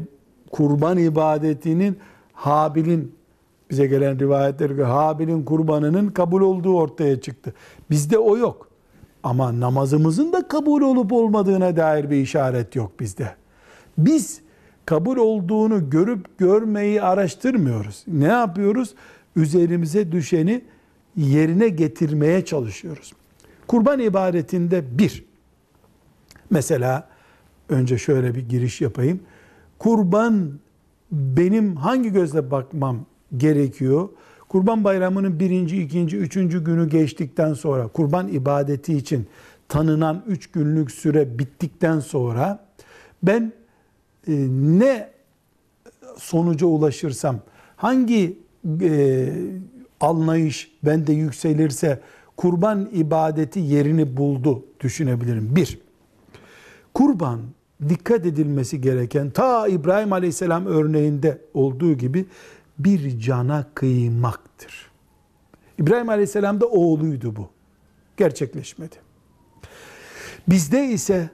kurban 0.52 0.98
ibadetinin 0.98 1.98
Habil'in 2.34 3.16
bize 3.70 3.88
gelen 3.88 4.20
rivayetler 4.20 4.70
göre 4.70 4.86
Habil'in 4.86 5.44
kurbanının 5.44 6.10
kabul 6.10 6.42
olduğu 6.42 6.76
ortaya 6.76 7.22
çıktı. 7.22 7.54
Bizde 7.90 8.18
o 8.18 8.38
yok. 8.38 8.68
Ama 9.24 9.60
namazımızın 9.60 10.34
da 10.34 10.48
kabul 10.48 10.82
olup 10.82 11.12
olmadığına 11.14 11.76
dair 11.76 12.10
bir 12.10 12.18
işaret 12.18 12.76
yok 12.76 13.00
bizde. 13.00 13.36
Biz 13.98 14.42
kabul 14.86 15.18
olduğunu 15.18 15.90
görüp 15.90 16.38
görmeyi 16.38 17.02
araştırmıyoruz. 17.02 18.04
Ne 18.08 18.28
yapıyoruz? 18.28 18.96
Üzerimize 19.36 20.12
düşeni 20.12 20.62
yerine 21.16 21.70
getirmeye 21.70 22.46
çalışıyoruz. 22.46 23.14
Kurban 23.68 24.00
ibadetinde 24.00 24.98
bir, 24.98 25.26
mesela 26.50 27.10
önce 27.70 27.98
şöyle 27.98 28.36
bir 28.36 28.50
giriş 28.50 28.82
yapayım. 28.82 29.20
Kurban 29.80 30.52
benim 31.12 31.76
hangi 31.76 32.10
gözle 32.14 32.52
bakmam 32.52 33.06
gerekiyor? 33.38 34.10
Kurban 34.50 34.84
bayramının 34.84 35.40
birinci, 35.40 35.84
ikinci, 35.84 36.18
üçüncü 36.18 36.64
günü 36.64 36.90
geçtikten 36.90 37.54
sonra, 37.54 37.88
kurban 37.88 38.28
ibadeti 38.28 38.94
için 38.94 39.28
tanınan 39.70 40.24
üç 40.28 40.52
günlük 40.52 40.92
süre 40.92 41.40
bittikten 41.40 42.00
sonra, 42.00 42.66
ben 43.24 43.54
e, 44.28 44.32
ne 44.50 45.10
sonuca 46.18 46.68
ulaşırsam, 46.68 47.40
hangi 47.76 48.40
e, 48.82 49.30
anlayış 50.00 50.72
bende 50.86 51.14
yükselirse, 51.14 52.02
kurban 52.38 52.90
ibadeti 52.94 53.60
yerini 53.60 54.18
buldu 54.18 54.66
düşünebilirim. 54.80 55.56
Bir, 55.56 55.80
kurban 56.94 57.40
dikkat 57.90 58.26
edilmesi 58.26 58.82
gereken 58.82 59.30
ta 59.30 59.68
İbrahim 59.68 60.14
Aleyhisselam 60.14 60.66
örneğinde 60.66 61.42
olduğu 61.54 61.94
gibi 61.94 62.26
bir 62.84 63.20
cana 63.20 63.66
kıymaktır. 63.76 64.92
İbrahim 65.80 66.10
Aleyhisselam 66.10 66.62
da 66.62 66.68
oğluydu 66.68 67.36
bu. 67.36 67.50
Gerçekleşmedi. 68.18 68.96
Bizde 70.48 70.86
ise 70.86 71.30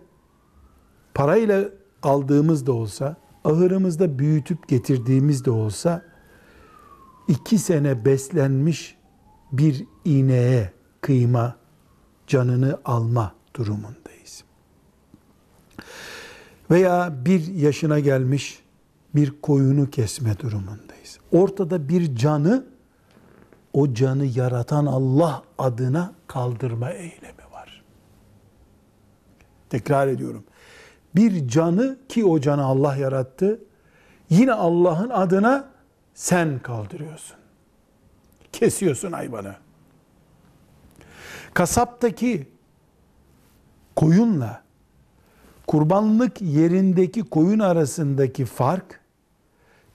parayla 1.14 1.70
aldığımız 2.04 2.68
da 2.68 2.72
olsa, 2.72 3.16
ahırımızda 3.44 4.20
büyütüp 4.20 4.68
getirdiğimiz 4.68 5.46
de 5.46 5.52
olsa, 5.52 6.06
iki 7.28 7.58
sene 7.58 8.06
beslenmiş 8.06 8.98
bir 9.52 9.86
ineğe 10.06 10.74
kıyma, 11.02 11.56
canını 12.28 12.80
alma 12.86 13.36
durumundayız. 13.56 14.44
Veya 16.72 17.14
bir 17.26 17.48
yaşına 17.48 18.00
gelmiş 18.00 18.60
bir 19.16 19.42
koyunu 19.42 19.90
kesme 19.90 20.40
durumundayız. 21.10 21.20
Ortada 21.32 21.90
bir 21.90 22.16
canı, 22.16 22.66
o 23.74 23.94
canı 23.94 24.26
yaratan 24.26 24.86
Allah 24.86 25.44
adına 25.58 26.14
kaldırma 26.28 26.92
eylemi 26.92 27.52
var. 27.52 27.84
Tekrar 29.70 30.08
ediyorum. 30.08 30.44
Bir 31.16 31.48
canı 31.48 31.98
ki 32.10 32.26
o 32.26 32.40
canı 32.40 32.64
Allah 32.64 32.96
yarattı, 32.96 33.60
yine 34.30 34.54
Allah'ın 34.54 35.10
adına 35.10 35.70
sen 36.14 36.60
kaldırıyorsun. 36.60 37.38
Kesiyorsun 38.52 39.12
hayvanı. 39.12 39.56
Kasaptaki 41.54 42.48
koyunla 43.96 44.64
kurbanlık 45.68 46.42
yerindeki 46.42 47.24
koyun 47.24 47.60
arasındaki 47.60 48.46
fark 48.46 48.99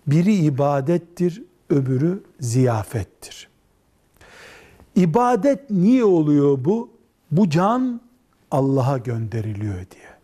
biri 0.07 0.35
ibadettir, 0.35 1.43
öbürü 1.71 2.23
ziyafettir. 2.41 3.49
İbadet 4.97 5.71
niye 5.71 6.05
oluyor 6.05 6.65
bu? 6.65 6.91
Bu 7.31 7.51
can 7.51 8.01
Allah'a 8.51 8.99
gönderiliyor 8.99 9.75
diye. 9.75 10.15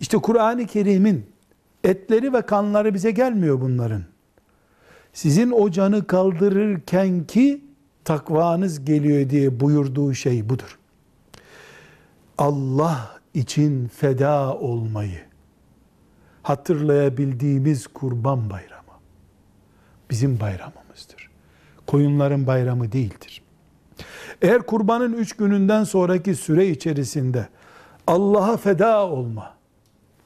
İşte 0.00 0.18
Kur'an-ı 0.18 0.66
Kerim'in 0.66 1.26
etleri 1.84 2.32
ve 2.32 2.42
kanları 2.42 2.94
bize 2.94 3.10
gelmiyor 3.10 3.60
bunların. 3.60 4.04
Sizin 5.12 5.50
o 5.50 5.70
canı 5.70 6.06
kaldırırken 6.06 7.24
ki 7.24 7.64
takvanız 8.04 8.84
geliyor 8.84 9.30
diye 9.30 9.60
buyurduğu 9.60 10.14
şey 10.14 10.48
budur. 10.48 10.78
Allah 12.38 13.20
için 13.34 13.88
feda 13.88 14.54
olmayı 14.54 15.20
hatırlayabildiğimiz 16.42 17.86
kurban 17.86 18.50
bayramı 18.50 18.69
bizim 20.10 20.40
bayramımızdır. 20.40 21.30
Koyunların 21.86 22.46
bayramı 22.46 22.92
değildir. 22.92 23.42
Eğer 24.42 24.62
kurbanın 24.62 25.12
üç 25.12 25.36
gününden 25.36 25.84
sonraki 25.84 26.34
süre 26.34 26.68
içerisinde 26.68 27.48
Allah'a 28.06 28.56
feda 28.56 29.06
olma, 29.06 29.54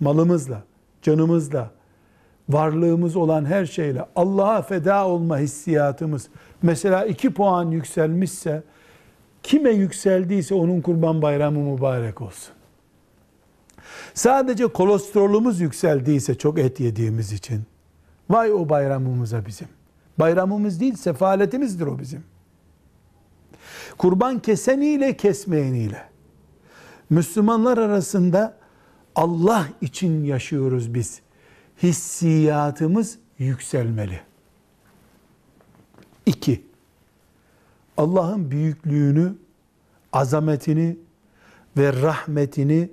malımızla, 0.00 0.62
canımızla, 1.02 1.70
varlığımız 2.48 3.16
olan 3.16 3.44
her 3.44 3.66
şeyle 3.66 4.04
Allah'a 4.16 4.62
feda 4.62 5.06
olma 5.06 5.38
hissiyatımız 5.38 6.28
mesela 6.62 7.04
iki 7.04 7.34
puan 7.34 7.70
yükselmişse 7.70 8.62
kime 9.42 9.70
yükseldiyse 9.70 10.54
onun 10.54 10.80
kurban 10.80 11.22
bayramı 11.22 11.58
mübarek 11.58 12.20
olsun. 12.20 12.54
Sadece 14.14 14.66
kolesterolümüz 14.66 15.60
yükseldiyse 15.60 16.34
çok 16.34 16.58
et 16.58 16.80
yediğimiz 16.80 17.32
için 17.32 17.62
vay 18.30 18.52
o 18.52 18.68
bayramımıza 18.68 19.46
bizim. 19.46 19.68
Bayramımız 20.18 20.80
değil 20.80 20.94
sefaletimizdir 20.94 21.86
o 21.86 21.98
bizim. 21.98 22.24
Kurban 23.98 24.38
keseniyle 24.38 25.16
kesmeyeniyle 25.16 26.08
Müslümanlar 27.10 27.78
arasında 27.78 28.56
Allah 29.14 29.68
için 29.80 30.24
yaşıyoruz 30.24 30.94
biz. 30.94 31.20
Hissiyatımız 31.82 33.18
yükselmeli. 33.38 34.20
İki, 36.26 36.62
Allah'ın 37.96 38.50
büyüklüğünü, 38.50 39.34
azametini 40.12 40.96
ve 41.76 42.02
rahmetini 42.02 42.90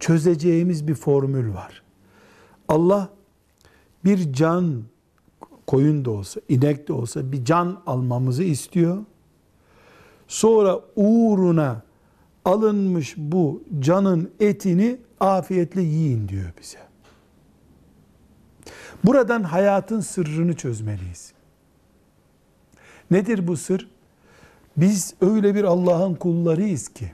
çözeceğimiz 0.00 0.88
bir 0.88 0.94
formül 0.94 1.54
var. 1.54 1.82
Allah 2.68 3.08
bir 4.06 4.32
can, 4.32 4.82
koyun 5.66 6.04
da 6.04 6.10
olsa, 6.10 6.40
inek 6.48 6.88
de 6.88 6.92
olsa 6.92 7.32
bir 7.32 7.44
can 7.44 7.82
almamızı 7.86 8.44
istiyor. 8.44 9.04
Sonra 10.28 10.80
uğruna 10.96 11.82
alınmış 12.44 13.14
bu 13.16 13.62
canın 13.78 14.30
etini 14.40 14.98
afiyetle 15.20 15.82
yiyin 15.82 16.28
diyor 16.28 16.52
bize. 16.60 16.78
Buradan 19.04 19.42
hayatın 19.42 20.00
sırrını 20.00 20.56
çözmeliyiz. 20.56 21.32
Nedir 23.10 23.46
bu 23.46 23.56
sır? 23.56 23.88
Biz 24.76 25.14
öyle 25.20 25.54
bir 25.54 25.64
Allah'ın 25.64 26.14
kullarıyız 26.14 26.88
ki 26.88 27.12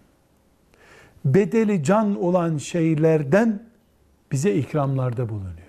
bedeli 1.24 1.84
can 1.84 2.22
olan 2.22 2.56
şeylerden 2.56 3.62
bize 4.32 4.54
ikramlarda 4.54 5.28
bulunuyor. 5.28 5.61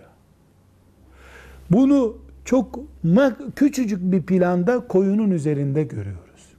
Bunu 1.72 2.18
çok 2.46 2.80
küçücük 3.56 4.12
bir 4.12 4.22
planda 4.22 4.88
koyunun 4.88 5.32
üzerinde 5.32 5.84
görüyoruz. 5.84 6.54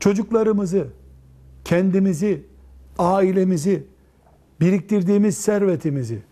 Çocuklarımızı, 0.00 0.86
kendimizi, 1.64 2.42
ailemizi, 2.98 3.84
biriktirdiğimiz 4.60 5.36
servetimizi 5.36 6.22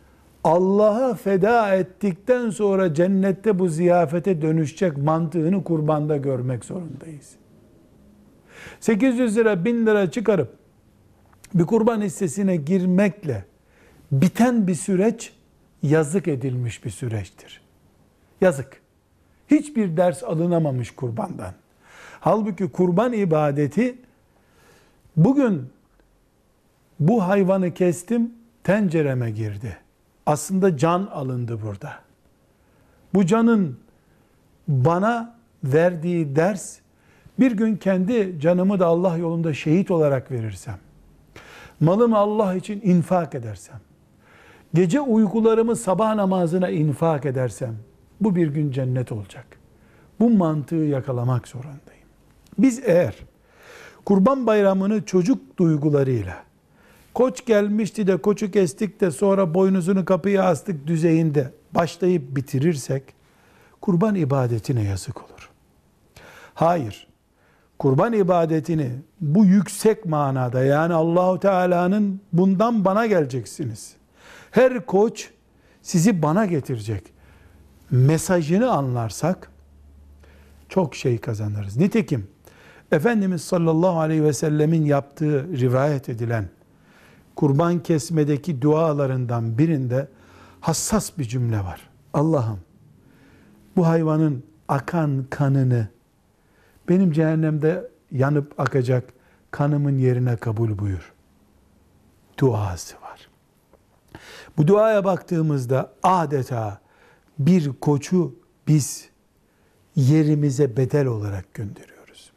Allah'a 0.44 1.14
feda 1.14 1.74
ettikten 1.74 2.50
sonra 2.50 2.94
cennette 2.94 3.58
bu 3.58 3.68
ziyafete 3.68 4.42
dönüşecek 4.42 4.96
mantığını 4.96 5.64
kurbanda 5.64 6.16
görmek 6.16 6.64
zorundayız. 6.64 7.30
800 8.80 9.36
lira 9.36 9.64
1000 9.64 9.86
lira 9.86 10.10
çıkarıp 10.10 10.52
bir 11.54 11.64
kurban 11.64 12.02
hissesine 12.02 12.56
girmekle 12.56 13.44
biten 14.12 14.66
bir 14.66 14.74
süreç 14.74 15.32
yazık 15.82 16.28
edilmiş 16.28 16.84
bir 16.84 16.90
süreçtir. 16.90 17.60
Yazık. 18.40 18.80
Hiçbir 19.50 19.96
ders 19.96 20.24
alınamamış 20.24 20.90
kurbandan. 20.90 21.54
Halbuki 22.20 22.68
kurban 22.68 23.12
ibadeti 23.12 23.98
bugün 25.16 25.70
Bu 27.00 27.28
hayvanı 27.28 27.74
kestim, 27.74 28.32
tencereme 28.64 29.30
girdi. 29.30 29.76
Aslında 30.26 30.76
can 30.76 31.06
alındı 31.06 31.62
burada. 31.62 31.92
Bu 33.14 33.26
canın 33.26 33.78
bana 34.68 35.38
verdiği 35.64 36.36
ders, 36.36 36.78
bir 37.40 37.52
gün 37.52 37.76
kendi 37.76 38.40
canımı 38.40 38.80
da 38.80 38.86
Allah 38.86 39.16
yolunda 39.16 39.54
şehit 39.54 39.90
olarak 39.90 40.30
verirsem, 40.30 40.78
malımı 41.80 42.16
Allah 42.16 42.54
için 42.54 42.80
infak 42.84 43.34
edersem, 43.34 43.80
gece 44.74 45.00
uykularımı 45.00 45.76
sabah 45.76 46.14
namazına 46.14 46.70
infak 46.70 47.26
edersem, 47.26 47.74
bu 48.20 48.36
bir 48.36 48.48
gün 48.48 48.70
cennet 48.70 49.12
olacak. 49.12 49.46
Bu 50.20 50.30
mantığı 50.30 50.74
yakalamak 50.76 51.48
zorundayım. 51.48 52.08
Biz 52.58 52.82
eğer 52.84 53.14
Kurban 54.04 54.46
Bayramı'nı 54.46 55.04
çocuk 55.04 55.58
duygularıyla, 55.58 56.36
koç 57.14 57.46
gelmişti 57.46 58.06
de 58.06 58.16
koçu 58.16 58.50
kestik 58.50 59.00
de 59.00 59.10
sonra 59.10 59.54
boynuzunu 59.54 60.04
kapıya 60.04 60.44
astık 60.44 60.86
düzeyinde 60.86 61.52
başlayıp 61.74 62.36
bitirirsek, 62.36 63.02
kurban 63.80 64.14
ibadetine 64.14 64.82
yazık 64.82 65.16
olur. 65.16 65.50
Hayır, 66.54 67.06
kurban 67.78 68.12
ibadetini 68.12 68.90
bu 69.20 69.44
yüksek 69.44 70.06
manada 70.06 70.64
yani 70.64 70.94
Allahu 70.94 71.40
Teala'nın 71.40 72.20
bundan 72.32 72.84
bana 72.84 73.06
geleceksiniz. 73.06 73.97
Her 74.50 74.86
koç 74.86 75.30
sizi 75.82 76.22
bana 76.22 76.46
getirecek 76.46 77.12
mesajını 77.90 78.70
anlarsak 78.70 79.50
çok 80.68 80.94
şey 80.94 81.18
kazanırız. 81.18 81.76
Nitekim 81.76 82.28
Efendimiz 82.92 83.42
sallallahu 83.42 83.98
aleyhi 84.00 84.24
ve 84.24 84.32
sellemin 84.32 84.84
yaptığı 84.84 85.58
rivayet 85.58 86.08
edilen 86.08 86.48
kurban 87.36 87.82
kesmedeki 87.82 88.62
dualarından 88.62 89.58
birinde 89.58 90.08
hassas 90.60 91.18
bir 91.18 91.24
cümle 91.24 91.58
var. 91.58 91.90
Allah'ım 92.14 92.60
bu 93.76 93.86
hayvanın 93.86 94.44
akan 94.68 95.26
kanını 95.30 95.88
benim 96.88 97.12
cehennemde 97.12 97.90
yanıp 98.12 98.60
akacak 98.60 99.04
kanımın 99.50 99.98
yerine 99.98 100.36
kabul 100.36 100.78
buyur. 100.78 101.12
Duası 102.38 102.96
var. 102.96 103.07
Bu 104.56 104.68
duaya 104.68 105.04
baktığımızda 105.04 105.92
adeta 106.02 106.80
bir 107.38 107.72
koçu 107.72 108.34
biz 108.68 109.08
yerimize 109.96 110.76
bedel 110.76 111.06
olarak 111.06 111.54
gönderiyoruz. 111.54 112.32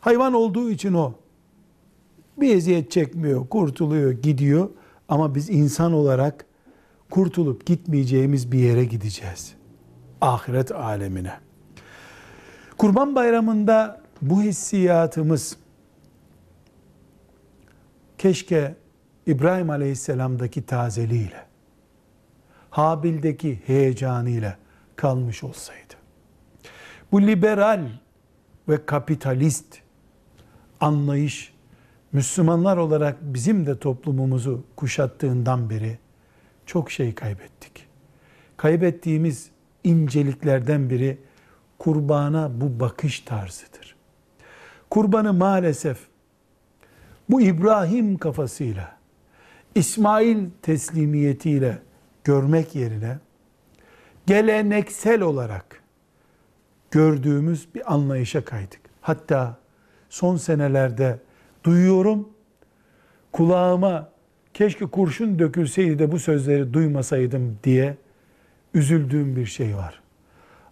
Hayvan 0.00 0.32
olduğu 0.32 0.70
için 0.70 0.94
o 0.94 1.14
bir 2.36 2.56
eziyet 2.56 2.90
çekmiyor, 2.90 3.48
kurtuluyor, 3.48 4.10
gidiyor 4.10 4.70
ama 5.08 5.34
biz 5.34 5.50
insan 5.50 5.92
olarak 5.92 6.46
kurtulup 7.10 7.66
gitmeyeceğimiz 7.66 8.52
bir 8.52 8.58
yere 8.58 8.84
gideceğiz. 8.84 9.54
Ahiret 10.20 10.72
alemine. 10.72 11.32
Kurban 12.78 13.14
Bayramı'nda 13.14 14.00
bu 14.22 14.42
hissiyatımız 14.42 15.56
keşke 18.18 18.76
İbrahim 19.26 19.70
Aleyhisselam'daki 19.70 20.66
tazeliğiyle, 20.66 21.46
Habil'deki 22.70 23.60
heyecanıyla 23.66 24.56
kalmış 24.96 25.44
olsaydı. 25.44 25.94
Bu 27.12 27.22
liberal 27.22 27.88
ve 28.68 28.86
kapitalist 28.86 29.78
anlayış 30.80 31.54
Müslümanlar 32.12 32.76
olarak 32.76 33.16
bizim 33.22 33.66
de 33.66 33.78
toplumumuzu 33.78 34.64
kuşattığından 34.76 35.70
beri 35.70 35.98
çok 36.66 36.90
şey 36.90 37.14
kaybettik. 37.14 37.86
Kaybettiğimiz 38.56 39.50
inceliklerden 39.84 40.90
biri 40.90 41.18
kurbana 41.78 42.60
bu 42.60 42.80
bakış 42.80 43.20
tarzıdır. 43.20 43.96
Kurbanı 44.90 45.32
maalesef 45.32 45.98
bu 47.28 47.40
İbrahim 47.40 48.18
kafasıyla, 48.18 48.95
İsmail 49.76 50.46
teslimiyetiyle 50.62 51.78
görmek 52.24 52.74
yerine 52.74 53.18
geleneksel 54.26 55.20
olarak 55.20 55.82
gördüğümüz 56.90 57.74
bir 57.74 57.94
anlayışa 57.94 58.44
kaydık. 58.44 58.80
Hatta 59.00 59.58
son 60.10 60.36
senelerde 60.36 61.18
duyuyorum 61.64 62.28
kulağıma 63.32 64.10
keşke 64.54 64.86
kurşun 64.86 65.38
dökülseydi 65.38 65.98
de 65.98 66.12
bu 66.12 66.18
sözleri 66.18 66.74
duymasaydım 66.74 67.58
diye 67.64 67.96
üzüldüğüm 68.74 69.36
bir 69.36 69.46
şey 69.46 69.76
var. 69.76 70.02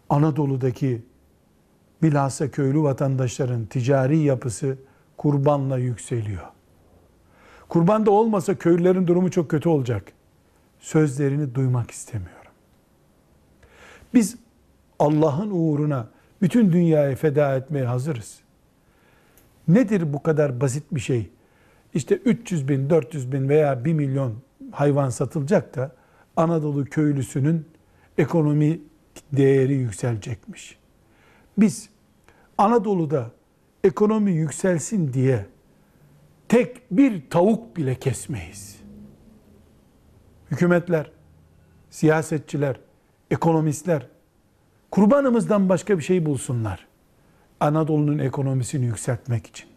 Anadolu'daki 0.09 1.03
bilhassa 2.03 2.51
köylü 2.51 2.83
vatandaşların 2.83 3.67
ticari 3.67 4.19
yapısı 4.19 4.79
kurbanla 5.17 5.79
yükseliyor. 5.79 6.55
Kurban 7.68 8.07
da 8.07 8.11
olmasa 8.11 8.55
köylülerin 8.55 9.07
durumu 9.07 9.31
çok 9.31 9.50
kötü 9.50 9.68
olacak. 9.68 10.12
Sözlerini 10.81 11.55
duymak 11.55 11.90
istemiyorum. 11.90 12.53
Biz 14.14 14.37
Allah'ın 14.98 15.50
uğruna 15.50 16.09
bütün 16.42 16.72
dünyayı 16.72 17.16
feda 17.16 17.57
etmeye 17.57 17.85
hazırız. 17.85 18.40
Nedir 19.68 20.12
bu 20.12 20.22
kadar 20.22 20.61
basit 20.61 20.85
bir 20.92 21.00
şey? 21.00 21.31
İşte 21.94 22.14
300 22.14 22.68
bin, 22.68 22.90
400 22.90 23.33
bin 23.33 23.48
veya 23.48 23.85
1 23.85 23.92
milyon 23.92 24.35
hayvan 24.72 25.11
satılacak 25.11 25.77
da 25.77 25.92
Anadolu 26.37 26.85
köylüsünün 26.85 27.68
ekonomi 28.18 28.81
değeri 29.33 29.74
yükselecekmiş. 29.74 30.79
Biz 31.59 31.88
Anadolu'da 32.59 33.31
ekonomi 33.85 34.33
yükselsin 34.33 35.12
diye 35.12 35.46
tek 36.48 36.90
bir 36.90 37.30
tavuk 37.30 37.76
bile 37.76 37.94
kesmeyiz. 37.94 38.80
Hükümetler, 40.50 41.11
siyasetçiler, 41.90 42.80
ekonomistler 43.30 44.07
kurbanımızdan 44.90 45.68
başka 45.68 45.98
bir 45.98 46.02
şey 46.02 46.26
bulsunlar. 46.26 46.87
Anadolu'nun 47.61 48.18
ekonomisini 48.18 48.87
yükseltmek 48.87 49.46
için. 49.46 49.68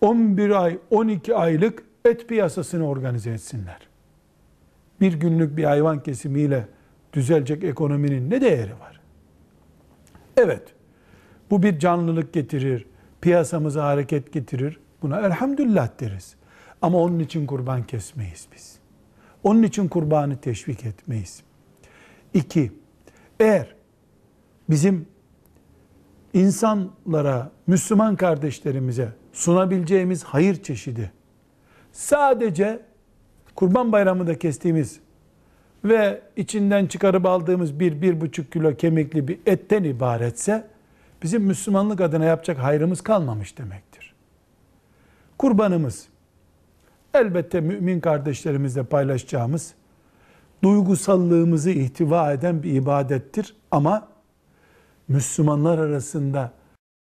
11 0.00 0.50
ay, 0.50 0.78
12 0.90 1.34
aylık 1.34 1.82
et 2.04 2.28
piyasasını 2.28 2.88
organize 2.88 3.30
etsinler. 3.30 3.88
Bir 5.00 5.12
günlük 5.12 5.56
bir 5.56 5.64
hayvan 5.64 6.02
kesimiyle 6.02 6.68
düzelecek 7.12 7.64
ekonominin 7.64 8.30
ne 8.30 8.40
değeri 8.40 8.72
var? 8.80 9.00
Evet, 10.36 10.62
bu 11.50 11.62
bir 11.62 11.78
canlılık 11.78 12.32
getirir, 12.32 12.86
piyasamıza 13.20 13.84
hareket 13.84 14.32
getirir. 14.32 14.80
Buna 15.06 15.20
elhamdülillah 15.20 15.88
deriz. 16.00 16.36
Ama 16.82 16.98
onun 16.98 17.18
için 17.18 17.46
kurban 17.46 17.82
kesmeyiz 17.82 18.48
biz. 18.54 18.78
Onun 19.42 19.62
için 19.62 19.88
kurbanı 19.88 20.40
teşvik 20.40 20.84
etmeyiz. 20.84 21.42
İki, 22.34 22.72
eğer 23.40 23.74
bizim 24.70 25.06
insanlara, 26.32 27.50
Müslüman 27.66 28.16
kardeşlerimize 28.16 29.12
sunabileceğimiz 29.32 30.24
hayır 30.24 30.62
çeşidi 30.62 31.12
sadece 31.92 32.82
Kurban 33.54 33.92
Bayramı'nda 33.92 34.38
kestiğimiz 34.38 35.00
ve 35.84 36.22
içinden 36.36 36.86
çıkarıp 36.86 37.26
aldığımız 37.26 37.80
bir, 37.80 38.02
bir 38.02 38.20
buçuk 38.20 38.52
kilo 38.52 38.76
kemikli 38.76 39.28
bir 39.28 39.38
etten 39.46 39.84
ibaretse 39.84 40.66
bizim 41.22 41.42
Müslümanlık 41.42 42.00
adına 42.00 42.24
yapacak 42.24 42.58
hayrımız 42.58 43.00
kalmamış 43.00 43.58
demektir. 43.58 44.15
Kurbanımız 45.38 46.06
elbette 47.14 47.60
mümin 47.60 48.00
kardeşlerimizle 48.00 48.82
paylaşacağımız 48.82 49.74
duygusallığımızı 50.64 51.70
ihtiva 51.70 52.32
eden 52.32 52.62
bir 52.62 52.72
ibadettir 52.72 53.56
ama 53.70 54.08
Müslümanlar 55.08 55.78
arasında 55.78 56.52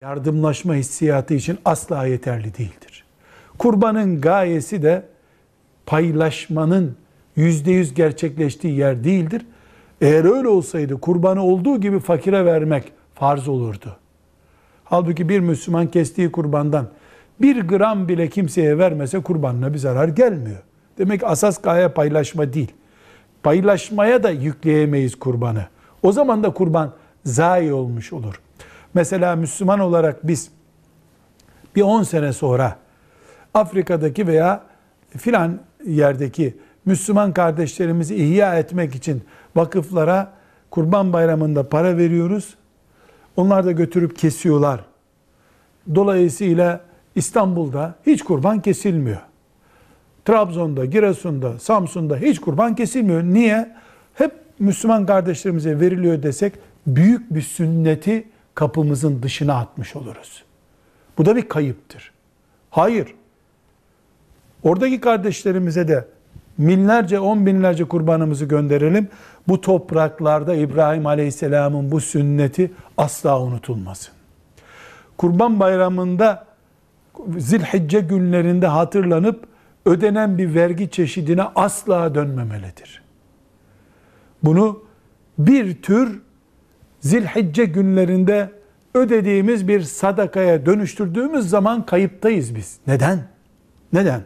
yardımlaşma 0.01 0.75
hissiyatı 0.75 1.33
için 1.33 1.59
asla 1.65 2.05
yeterli 2.05 2.57
değildir. 2.57 3.05
Kurbanın 3.57 4.21
gayesi 4.21 4.81
de 4.81 5.05
paylaşmanın 5.85 6.97
yüzde 7.35 7.71
yüz 7.71 7.93
gerçekleştiği 7.93 8.77
yer 8.77 9.03
değildir. 9.03 9.45
Eğer 10.01 10.25
öyle 10.37 10.47
olsaydı 10.47 11.01
kurbanı 11.01 11.43
olduğu 11.43 11.81
gibi 11.81 11.99
fakire 11.99 12.45
vermek 12.45 12.91
farz 13.15 13.47
olurdu. 13.47 13.97
Halbuki 14.83 15.29
bir 15.29 15.39
Müslüman 15.39 15.87
kestiği 15.87 16.31
kurbandan 16.31 16.89
bir 17.41 17.61
gram 17.61 18.07
bile 18.07 18.29
kimseye 18.29 18.77
vermese 18.77 19.19
kurbanına 19.19 19.73
bir 19.73 19.77
zarar 19.77 20.07
gelmiyor. 20.07 20.61
Demek 20.97 21.23
asas 21.23 21.61
gaye 21.61 21.87
paylaşma 21.87 22.53
değil. 22.53 22.73
Paylaşmaya 23.43 24.23
da 24.23 24.29
yükleyemeyiz 24.29 25.19
kurbanı. 25.19 25.65
O 26.03 26.11
zaman 26.11 26.43
da 26.43 26.53
kurban 26.53 26.93
zayi 27.25 27.73
olmuş 27.73 28.13
olur. 28.13 28.41
Mesela 28.93 29.35
Müslüman 29.35 29.79
olarak 29.79 30.27
biz 30.27 30.51
bir 31.75 31.81
10 31.81 32.03
sene 32.03 32.33
sonra 32.33 32.77
Afrika'daki 33.53 34.27
veya 34.27 34.63
filan 35.17 35.59
yerdeki 35.85 36.57
Müslüman 36.85 37.33
kardeşlerimizi 37.33 38.15
ihya 38.15 38.59
etmek 38.59 38.95
için 38.95 39.23
vakıflara 39.55 40.33
kurban 40.71 41.13
bayramında 41.13 41.69
para 41.69 41.97
veriyoruz. 41.97 42.55
Onlar 43.35 43.65
da 43.65 43.71
götürüp 43.71 44.17
kesiyorlar. 44.17 44.81
Dolayısıyla 45.95 46.81
İstanbul'da 47.17 47.95
hiç 48.05 48.23
kurban 48.23 48.61
kesilmiyor. 48.61 49.21
Trabzon'da, 50.25 50.85
Giresun'da, 50.85 51.59
Samsun'da 51.59 52.17
hiç 52.17 52.39
kurban 52.39 52.75
kesilmiyor. 52.75 53.23
Niye? 53.23 53.75
Hep 54.13 54.31
Müslüman 54.59 55.05
kardeşlerimize 55.05 55.79
veriliyor 55.79 56.23
desek 56.23 56.53
büyük 56.87 57.33
bir 57.35 57.41
sünneti 57.41 58.27
kapımızın 58.55 59.23
dışına 59.23 59.55
atmış 59.55 59.95
oluruz. 59.95 60.43
Bu 61.17 61.25
da 61.25 61.35
bir 61.35 61.49
kayıptır. 61.49 62.11
Hayır. 62.69 63.15
Oradaki 64.63 64.99
kardeşlerimize 64.99 65.87
de 65.87 66.07
binlerce, 66.59 67.19
on 67.19 67.45
binlerce 67.45 67.83
kurbanımızı 67.83 68.45
gönderelim. 68.45 69.07
Bu 69.47 69.61
topraklarda 69.61 70.55
İbrahim 70.55 71.05
Aleyhisselam'ın 71.05 71.91
bu 71.91 72.01
sünneti 72.01 72.71
asla 72.97 73.41
unutulmasın. 73.41 74.13
Kurban 75.17 75.59
bayramında 75.59 76.46
zilhicce 77.37 77.99
günlerinde 77.99 78.67
hatırlanıp 78.67 79.47
ödenen 79.85 80.37
bir 80.37 80.55
vergi 80.55 80.89
çeşidine 80.89 81.43
asla 81.55 82.15
dönmemelidir. 82.15 83.03
Bunu 84.43 84.83
bir 85.37 85.81
tür 85.81 86.21
zilhicce 86.99 87.65
günlerinde 87.65 88.51
ödediğimiz 88.93 89.67
bir 89.67 89.81
sadakaya 89.81 90.65
dönüştürdüğümüz 90.65 91.49
zaman 91.49 91.85
kayıptayız 91.85 92.55
biz. 92.55 92.77
Neden? 92.87 93.27
Neden? 93.93 94.21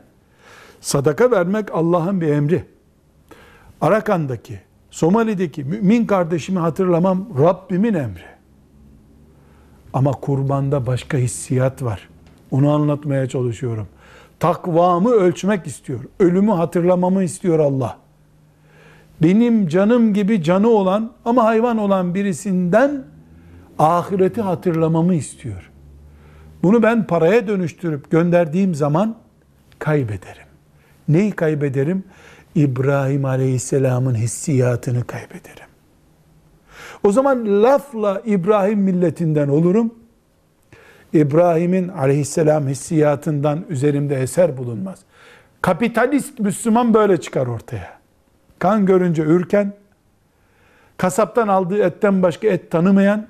Sadaka 0.82 1.32
vermek 1.32 1.72
Allah'ın 1.74 2.22
bir 2.22 2.28
emri. 2.28 2.66
Arakan'daki, 3.82 4.60
Somali'deki 4.92 5.64
mümin 5.64 6.06
kardeşimi 6.06 6.60
hatırlamam 6.60 7.28
Rabbimin 7.40 7.94
emri. 7.94 8.32
Ama 9.94 10.12
kurbanda 10.12 10.88
başka 10.88 11.18
hissiyat 11.18 11.84
var. 11.84 12.10
Onu 12.52 12.72
anlatmaya 12.72 13.30
çalışıyorum. 13.30 13.88
Takvamı 14.40 15.10
ölçmek 15.10 15.68
istiyor. 15.68 16.00
Ölümü 16.20 16.52
hatırlamamı 16.52 17.24
istiyor 17.24 17.60
Allah. 17.60 17.98
Benim 19.22 19.68
canım 19.68 20.14
gibi 20.14 20.44
canı 20.44 20.70
olan 20.70 21.12
ama 21.26 21.44
hayvan 21.44 21.78
olan 21.78 22.16
birisinden 22.16 23.04
ahireti 23.80 24.42
hatırlamamı 24.42 25.16
istiyor. 25.16 25.72
Bunu 26.64 26.84
ben 26.84 27.08
paraya 27.08 27.48
dönüştürüp 27.48 28.12
gönderdiğim 28.12 28.76
zaman 28.76 29.16
kaybederim. 29.80 30.48
Neyi 31.08 31.32
kaybederim? 31.32 32.04
İbrahim 32.56 33.26
Aleyhisselam'ın 33.26 34.16
hissiyatını 34.16 35.04
kaybederim. 35.04 35.68
O 37.04 37.12
zaman 37.12 37.64
lafla 37.64 38.22
İbrahim 38.26 38.80
milletinden 38.80 39.48
olurum. 39.48 39.94
İbrahim'in 41.14 41.88
aleyhisselam 41.88 42.68
hissiyatından 42.68 43.66
üzerimde 43.70 44.16
eser 44.16 44.58
bulunmaz. 44.58 45.00
Kapitalist 45.62 46.40
Müslüman 46.40 46.94
böyle 46.94 47.22
çıkar 47.22 47.48
ortaya. 47.48 48.00
Kan 48.60 48.86
görünce 48.86 49.24
ürken, 49.24 49.74
kasaptan 50.98 51.48
aldığı 51.48 51.84
etten 51.84 52.24
başka 52.24 52.48
et 52.48 52.72
tanımayan, 52.72 53.28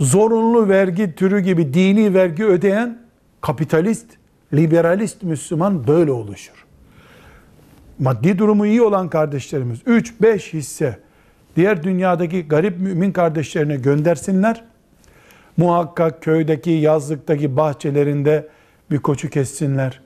zorunlu 0.00 0.68
vergi 0.68 1.14
türü 1.14 1.40
gibi 1.40 1.74
dini 1.74 2.14
vergi 2.14 2.44
ödeyen 2.44 2.98
kapitalist, 3.40 4.06
liberalist 4.54 5.22
Müslüman 5.22 5.86
böyle 5.86 6.12
oluşur. 6.12 6.66
Maddi 7.98 8.38
durumu 8.38 8.66
iyi 8.66 8.82
olan 8.82 9.08
kardeşlerimiz 9.08 9.82
3-5 9.82 10.52
hisse 10.52 10.98
diğer 11.56 11.82
dünyadaki 11.82 12.48
garip 12.48 12.80
mümin 12.80 13.12
kardeşlerine 13.12 13.76
göndersinler. 13.76 14.64
Muhakkak 15.56 16.22
köydeki, 16.22 16.70
yazlıktaki 16.70 17.56
bahçelerinde 17.56 18.48
bir 18.90 18.98
koçu 18.98 19.30
kessinler. 19.30 20.00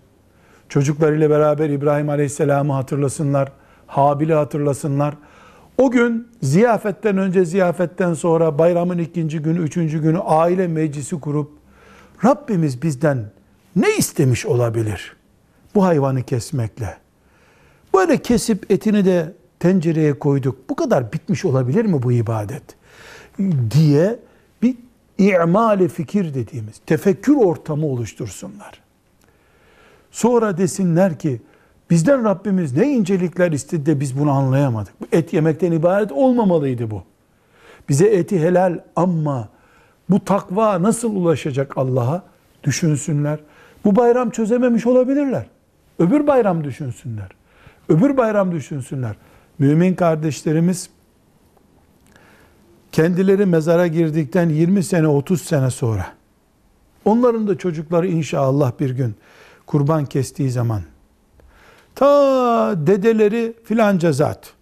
Çocuklarıyla 0.68 1.30
beraber 1.30 1.70
İbrahim 1.70 2.08
Aleyhisselam'ı 2.08 2.72
hatırlasınlar. 2.72 3.52
Habil'i 3.86 4.34
hatırlasınlar. 4.34 5.14
O 5.78 5.90
gün 5.90 6.28
ziyafetten 6.42 7.18
önce, 7.18 7.44
ziyafetten 7.44 8.14
sonra, 8.14 8.58
bayramın 8.58 8.98
ikinci 8.98 9.38
günü, 9.38 9.58
üçüncü 9.58 10.02
günü 10.02 10.18
aile 10.18 10.68
meclisi 10.68 11.20
kurup 11.20 11.50
Rabbimiz 12.24 12.82
bizden 12.82 13.30
ne 13.76 13.96
istemiş 13.96 14.46
olabilir? 14.46 15.16
Bu 15.74 15.84
hayvanı 15.84 16.22
kesmekle. 16.22 16.96
Böyle 17.94 18.18
kesip 18.18 18.70
etini 18.70 19.04
de 19.04 19.32
tencereye 19.60 20.18
koyduk. 20.18 20.70
Bu 20.70 20.76
kadar 20.76 21.12
bitmiş 21.12 21.44
olabilir 21.44 21.84
mi 21.84 22.02
bu 22.02 22.12
ibadet? 22.12 22.62
Diye 23.70 24.18
bir 25.20 25.34
i'mali 25.34 25.88
fikir 25.88 26.34
dediğimiz 26.34 26.80
tefekkür 26.86 27.36
ortamı 27.36 27.86
oluştursunlar. 27.86 28.80
Sonra 30.10 30.58
desinler 30.58 31.18
ki 31.18 31.40
bizden 31.90 32.24
Rabbimiz 32.24 32.76
ne 32.76 32.88
incelikler 32.88 33.52
istedi 33.52 33.86
de 33.86 34.00
biz 34.00 34.18
bunu 34.18 34.30
anlayamadık. 34.30 34.94
Et 35.12 35.32
yemekten 35.32 35.72
ibaret 35.72 36.12
olmamalıydı 36.12 36.90
bu. 36.90 37.02
Bize 37.88 38.06
eti 38.06 38.40
helal 38.40 38.78
ama 38.96 39.48
bu 40.10 40.24
takva 40.24 40.82
nasıl 40.82 41.16
ulaşacak 41.16 41.78
Allah'a 41.78 42.22
düşünsünler. 42.64 43.38
Bu 43.84 43.96
bayram 43.96 44.30
çözememiş 44.30 44.86
olabilirler. 44.86 45.46
Öbür 45.98 46.26
bayram 46.26 46.64
düşünsünler. 46.64 47.28
Öbür 47.88 48.16
bayram 48.16 48.52
düşünsünler. 48.52 49.16
Mümin 49.58 49.94
kardeşlerimiz 49.94 50.90
kendileri 52.92 53.46
mezara 53.46 53.86
girdikten 53.86 54.48
20 54.48 54.84
sene 54.84 55.08
30 55.08 55.42
sene 55.42 55.70
sonra 55.70 56.06
onların 57.04 57.48
da 57.48 57.58
çocukları 57.58 58.06
inşallah 58.06 58.72
bir 58.80 58.90
gün 58.90 59.14
kurban 59.66 60.06
kestiği 60.06 60.50
zaman 60.50 60.82
ta 61.94 62.74
dedeleri 62.86 63.54
filanca 63.64 64.12
zat 64.12 64.52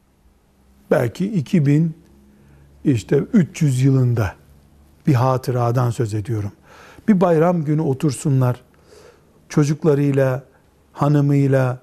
belki 0.91 1.33
2000 1.33 1.95
işte 2.85 3.17
300 3.33 3.83
yılında 3.83 4.35
bir 5.07 5.15
hatıradan 5.15 5.91
söz 5.91 6.15
ediyorum. 6.15 6.53
Bir 7.09 7.21
bayram 7.21 7.65
günü 7.65 7.81
otursunlar 7.81 8.61
çocuklarıyla, 9.49 10.43
hanımıyla 10.93 11.79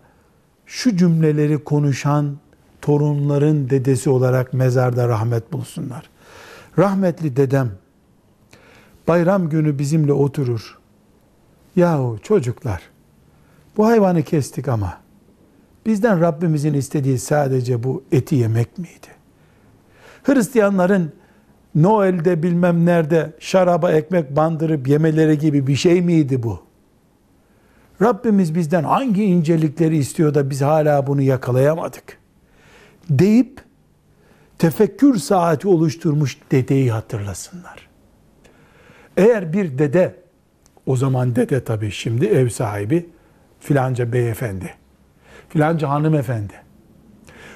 şu 0.66 0.98
cümleleri 0.98 1.64
konuşan 1.64 2.38
torunların 2.82 3.70
dedesi 3.70 4.10
olarak 4.10 4.54
mezarda 4.54 5.08
rahmet 5.08 5.54
bulsunlar. 5.54 6.10
Rahmetli 6.78 7.36
dedem 7.36 7.72
bayram 9.08 9.50
günü 9.50 9.80
bizimle 9.80 10.14
oturur. 10.14 10.78
Yahu 11.76 12.20
çocuklar 12.24 12.82
bu 13.78 13.86
hayvanı 13.86 14.24
kestik 14.24 14.68
ama 14.68 14.98
bizden 15.86 16.22
Rabbimizin 16.22 16.74
istediği 16.74 17.20
sadece 17.20 17.84
bu 17.84 18.04
eti 18.12 18.36
yemek 18.36 18.78
miydi? 18.78 19.08
Hristiyanların 20.24 21.12
Noel'de 21.76 22.44
bilmem 22.44 22.86
nerede 22.86 23.34
şaraba 23.40 23.92
ekmek 23.92 24.36
bandırıp 24.36 24.88
yemeleri 24.88 25.38
gibi 25.38 25.68
bir 25.68 25.76
şey 25.76 26.02
miydi 26.02 26.44
bu? 26.44 26.60
Rabbimiz 28.02 28.56
bizden 28.56 28.84
hangi 28.84 29.24
incelikleri 29.24 29.98
istiyor 29.98 30.34
da 30.34 30.50
biz 30.50 30.62
hala 30.62 31.08
bunu 31.08 31.22
yakalayamadık? 31.22 32.18
Deyip 33.10 33.65
tefekkür 34.58 35.18
saati 35.18 35.68
oluşturmuş 35.68 36.38
dedeyi 36.52 36.92
hatırlasınlar. 36.92 37.88
Eğer 39.18 39.54
bir 39.54 39.78
dede, 39.78 40.16
o 40.86 40.96
zaman 40.96 41.36
dede 41.36 41.64
tabii 41.64 41.92
şimdi 41.92 42.26
ev 42.26 42.50
sahibi, 42.50 43.10
filanca 43.60 44.14
beyefendi, 44.14 44.74
filanca 45.50 45.90
hanımefendi, 45.90 46.54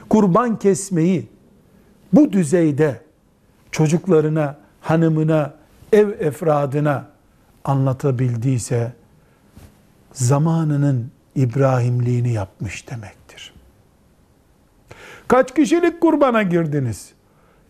kurban 0.09 0.59
kesmeyi 0.59 1.27
bu 2.13 2.31
düzeyde 2.31 3.01
çocuklarına, 3.71 4.57
hanımına, 4.81 5.53
ev 5.93 6.09
efradına 6.09 7.07
anlatabildiyse, 7.63 8.93
zamanının 10.13 11.11
İbrahimliğini 11.35 12.33
yapmış 12.33 12.89
demektir. 12.89 13.18
Kaç 15.29 15.55
kişilik 15.55 16.01
kurbana 16.01 16.43
girdiniz? 16.43 17.13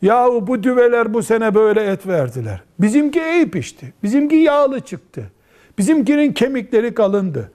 Yahu 0.02 0.48
bu 0.48 0.64
düveler 0.64 1.14
bu 1.14 1.24
sene 1.24 1.56
böyle 1.56 1.84
et 1.84 2.08
verdiler. 2.08 2.64
Bizimki 2.80 3.20
iyi 3.20 3.52
pişti. 3.52 3.94
Bizimki 4.04 4.36
yağlı 4.36 4.80
çıktı. 4.80 5.32
Bizimkinin 5.78 6.34
kemikleri 6.34 6.94
kalındı. 6.94 7.52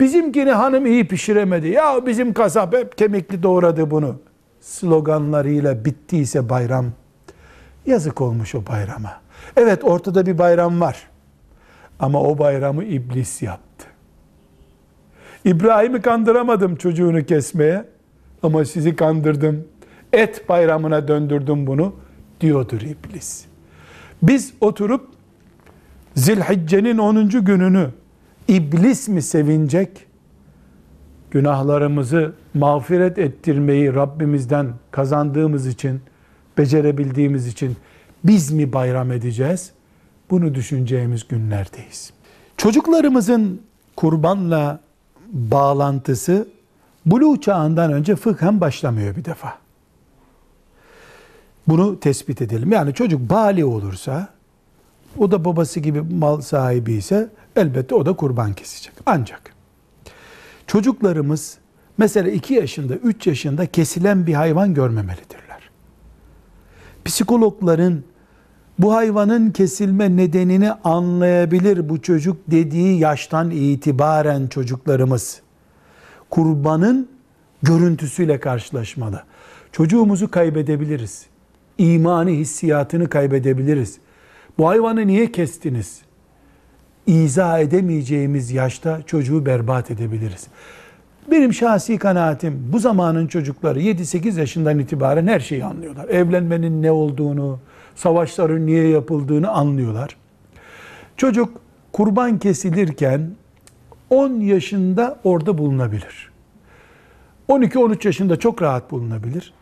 Bizimkini 0.00 0.50
hanım 0.50 0.86
iyi 0.86 1.08
pişiremedi. 1.08 1.68
Ya 1.68 2.06
bizim 2.06 2.32
kasap 2.32 2.74
hep 2.74 2.98
kemikli 2.98 3.42
doğradı 3.42 3.90
bunu. 3.90 4.16
Sloganlarıyla 4.60 5.84
bittiyse 5.84 6.48
bayram. 6.48 6.86
Yazık 7.86 8.20
olmuş 8.20 8.54
o 8.54 8.66
bayrama. 8.66 9.20
Evet 9.56 9.84
ortada 9.84 10.26
bir 10.26 10.38
bayram 10.38 10.80
var. 10.80 11.08
Ama 12.00 12.22
o 12.22 12.38
bayramı 12.38 12.84
iblis 12.84 13.42
yaptı. 13.42 13.86
İbrahim'i 15.44 16.02
kandıramadım 16.02 16.76
çocuğunu 16.76 17.26
kesmeye 17.26 17.93
ama 18.44 18.64
sizi 18.64 18.96
kandırdım. 18.96 19.64
Et 20.12 20.48
bayramına 20.48 21.08
döndürdüm 21.08 21.66
bunu 21.66 21.94
diyordur 22.40 22.80
iblis. 22.80 23.44
Biz 24.22 24.54
oturup 24.60 25.08
Zilhicce'nin 26.14 26.98
10. 26.98 27.28
gününü 27.28 27.90
iblis 28.48 29.08
mi 29.08 29.22
sevinecek? 29.22 30.06
Günahlarımızı 31.30 32.32
mağfiret 32.54 33.18
ettirmeyi 33.18 33.94
Rabbimizden 33.94 34.66
kazandığımız 34.90 35.66
için, 35.66 36.00
becerebildiğimiz 36.58 37.46
için 37.46 37.76
biz 38.24 38.52
mi 38.52 38.72
bayram 38.72 39.12
edeceğiz? 39.12 39.72
Bunu 40.30 40.54
düşüneceğimiz 40.54 41.28
günlerdeyiz. 41.28 42.12
Çocuklarımızın 42.56 43.60
kurbanla 43.96 44.80
bağlantısı 45.32 46.48
buluğ 47.06 47.40
çağından 47.40 47.92
önce 47.92 48.16
fıkhen 48.16 48.60
başlamıyor 48.60 49.16
bir 49.16 49.24
defa. 49.24 49.58
Bunu 51.68 52.00
tespit 52.00 52.42
edelim. 52.42 52.72
Yani 52.72 52.94
çocuk 52.94 53.30
bali 53.30 53.64
olursa, 53.64 54.28
o 55.18 55.30
da 55.30 55.44
babası 55.44 55.80
gibi 55.80 56.00
mal 56.00 56.40
sahibi 56.40 56.92
ise 56.92 57.28
elbette 57.56 57.94
o 57.94 58.06
da 58.06 58.12
kurban 58.12 58.52
kesecek. 58.52 58.94
Ancak 59.06 59.54
çocuklarımız 60.66 61.58
mesela 61.98 62.30
2 62.30 62.54
yaşında, 62.54 62.94
3 62.94 63.26
yaşında 63.26 63.66
kesilen 63.66 64.26
bir 64.26 64.34
hayvan 64.34 64.74
görmemelidirler. 64.74 65.70
Psikologların 67.04 68.04
bu 68.78 68.94
hayvanın 68.94 69.50
kesilme 69.50 70.16
nedenini 70.16 70.72
anlayabilir 70.72 71.88
bu 71.88 72.02
çocuk 72.02 72.36
dediği 72.50 72.98
yaştan 72.98 73.50
itibaren 73.50 74.46
çocuklarımız 74.46 75.40
kurbanın 76.34 77.08
görüntüsüyle 77.62 78.40
karşılaşmalı. 78.40 79.22
Çocuğumuzu 79.72 80.30
kaybedebiliriz. 80.30 81.26
İmani 81.78 82.32
hissiyatını 82.32 83.08
kaybedebiliriz. 83.08 83.98
Bu 84.58 84.68
hayvanı 84.68 85.06
niye 85.06 85.32
kestiniz? 85.32 86.00
İzah 87.06 87.58
edemeyeceğimiz 87.58 88.50
yaşta 88.50 89.02
çocuğu 89.06 89.46
berbat 89.46 89.90
edebiliriz. 89.90 90.46
Benim 91.30 91.52
şahsi 91.52 91.98
kanaatim 91.98 92.68
bu 92.72 92.78
zamanın 92.78 93.26
çocukları 93.26 93.80
7-8 93.80 94.38
yaşından 94.40 94.78
itibaren 94.78 95.26
her 95.26 95.40
şeyi 95.40 95.64
anlıyorlar. 95.64 96.08
Evlenmenin 96.08 96.82
ne 96.82 96.90
olduğunu, 96.90 97.58
savaşların 97.94 98.66
niye 98.66 98.88
yapıldığını 98.88 99.50
anlıyorlar. 99.50 100.16
Çocuk 101.16 101.60
kurban 101.92 102.38
kesilirken 102.38 103.30
10 104.10 104.40
yaşında 104.40 105.18
orada 105.24 105.58
bulunabilir. 105.58 106.30
12-13 107.48 108.06
yaşında 108.06 108.38
çok 108.38 108.62
rahat 108.62 108.90
bulunabilir. 108.90 109.52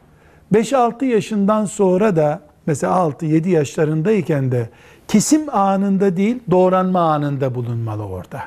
5-6 0.55 1.05
yaşından 1.05 1.65
sonra 1.65 2.17
da 2.17 2.41
mesela 2.67 2.93
6-7 2.93 3.49
yaşlarındayken 3.49 4.53
de 4.53 4.69
kesim 5.09 5.55
anında 5.55 6.17
değil 6.17 6.39
doğranma 6.51 7.13
anında 7.13 7.55
bulunmalı 7.55 8.07
orada. 8.07 8.43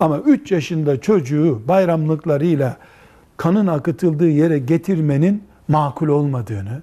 Ama 0.00 0.18
3 0.18 0.52
yaşında 0.52 1.00
çocuğu 1.00 1.62
bayramlıklarıyla 1.68 2.76
kanın 3.36 3.66
akıtıldığı 3.66 4.28
yere 4.28 4.58
getirmenin 4.58 5.42
makul 5.68 6.08
olmadığını, 6.08 6.82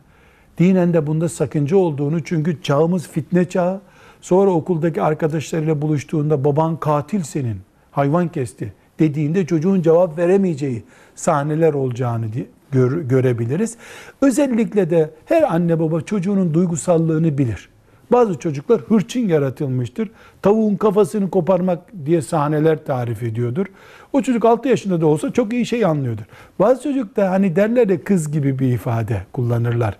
dinen 0.58 0.94
de 0.94 1.08
bunda 1.08 1.30
sakınca 1.30 1.78
olduğunu 1.78 2.24
çünkü 2.24 2.62
çağımız 2.62 3.08
fitne 3.08 3.50
çağı. 3.50 3.82
Sonra 4.22 4.52
okuldaki 4.52 5.02
arkadaşlarıyla 5.02 5.82
buluştuğunda 5.82 6.44
baban 6.44 6.78
katil 6.78 7.24
senin, 7.24 7.58
hayvan 7.98 8.28
kesti 8.28 8.74
dediğinde 9.00 9.46
çocuğun 9.46 9.82
cevap 9.82 10.18
veremeyeceği 10.18 10.84
sahneler 11.16 11.74
olacağını 11.74 12.26
gör, 12.72 13.02
görebiliriz. 13.02 13.78
Özellikle 14.22 14.90
de 14.90 15.10
her 15.26 15.54
anne 15.54 15.80
baba 15.80 16.02
çocuğunun 16.02 16.54
duygusallığını 16.54 17.38
bilir. 17.38 17.70
Bazı 18.12 18.40
çocuklar 18.40 18.82
hırçın 18.82 19.28
yaratılmıştır. 19.28 20.10
Tavuğun 20.42 20.76
kafasını 20.76 21.30
koparmak 21.30 21.80
diye 22.06 22.22
sahneler 22.22 22.86
tarif 22.86 23.24
ediyordur. 23.24 23.66
O 24.14 24.22
çocuk 24.22 24.46
6 24.46 24.68
yaşında 24.68 25.02
da 25.02 25.06
olsa 25.06 25.34
çok 25.34 25.54
iyi 25.54 25.66
şey 25.66 25.86
anlıyordur. 25.86 26.24
Bazı 26.60 26.84
çocuk 26.84 27.16
da 27.16 27.32
hani 27.32 27.56
derler 27.56 27.90
de 27.90 28.02
kız 28.02 28.32
gibi 28.32 28.60
bir 28.60 28.74
ifade 28.74 29.22
kullanırlar. 29.34 29.98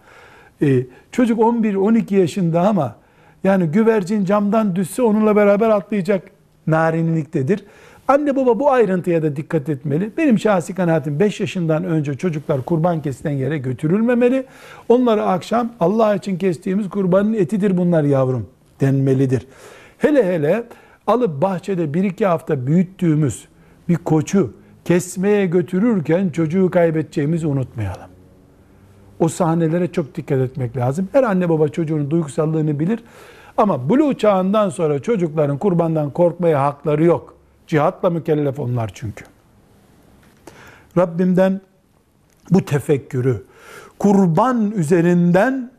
Ee, 0.62 0.86
çocuk 1.12 1.40
11-12 1.40 2.16
yaşında 2.16 2.62
ama 2.62 2.96
yani 3.44 3.68
güvercin 3.68 4.26
camdan 4.26 4.76
düşse 4.76 5.02
onunla 5.02 5.36
beraber 5.36 5.70
atlayacak 5.70 6.37
narinliktedir. 6.68 7.64
Anne 8.08 8.36
baba 8.36 8.60
bu 8.60 8.72
ayrıntıya 8.72 9.24
da 9.24 9.36
dikkat 9.36 9.70
etmeli. 9.70 10.12
Benim 10.18 10.40
şahsi 10.40 10.76
kanaatim 10.76 11.20
5 11.20 11.40
yaşından 11.40 11.84
önce 11.84 12.14
çocuklar 12.14 12.62
kurban 12.62 13.02
kesilen 13.02 13.32
yere 13.32 13.58
götürülmemeli. 13.58 14.46
Onları 14.90 15.24
akşam 15.24 15.72
Allah 15.80 16.16
için 16.16 16.38
kestiğimiz 16.38 16.90
kurbanın 16.90 17.34
etidir 17.34 17.78
bunlar 17.78 18.04
yavrum 18.04 18.48
denmelidir. 18.82 19.48
Hele 19.98 20.26
hele 20.26 20.64
alıp 21.08 21.42
bahçede 21.42 21.84
1-2 21.84 22.26
hafta 22.26 22.68
büyüttüğümüz 22.68 23.48
bir 23.90 23.96
koçu 23.96 24.54
kesmeye 24.86 25.46
götürürken 25.46 26.30
çocuğu 26.30 26.72
kaybedeceğimizi 26.72 27.48
unutmayalım. 27.48 28.10
O 29.20 29.30
sahnelere 29.30 29.92
çok 29.92 30.16
dikkat 30.16 30.40
etmek 30.40 30.78
lazım. 30.78 31.10
Her 31.12 31.24
anne 31.24 31.50
baba 31.50 31.68
çocuğunun 31.68 32.12
duygusallığını 32.12 32.80
bilir. 32.80 33.00
Ama 33.58 33.90
buluğ 33.90 34.18
çağından 34.18 34.70
sonra 34.70 35.02
çocukların 35.02 35.58
kurbandan 35.58 36.10
korkmaya 36.10 36.64
hakları 36.64 37.04
yok. 37.04 37.36
Cihatla 37.68 38.10
mükellef 38.10 38.60
onlar 38.60 38.92
çünkü. 38.94 39.26
Rabbimden 40.98 41.62
bu 42.52 42.66
tefekkürü, 42.66 43.44
kurban 44.00 44.72
üzerinden 44.72 45.72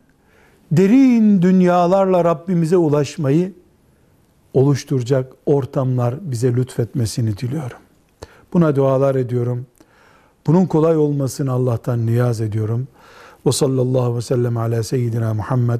derin 0.71 1.41
dünyalarla 1.41 2.25
Rabbimize 2.25 2.77
ulaşmayı 2.77 3.53
oluşturacak 4.53 5.33
ortamlar 5.45 6.15
bize 6.21 6.55
lütfetmesini 6.55 7.37
diliyorum. 7.37 7.77
Buna 8.53 8.75
dualar 8.75 9.15
ediyorum. 9.15 9.65
Bunun 10.47 10.65
kolay 10.65 10.97
olmasını 10.97 11.51
Allah'tan 11.51 12.05
niyaz 12.05 12.41
ediyorum. 12.41 12.87
Ve 13.45 13.51
sallallahu 13.51 14.17
ve 14.17 14.21
sellem 14.21 14.57
ala 14.57 14.83
seyyidina 14.83 15.33
Muhammed 15.33 15.79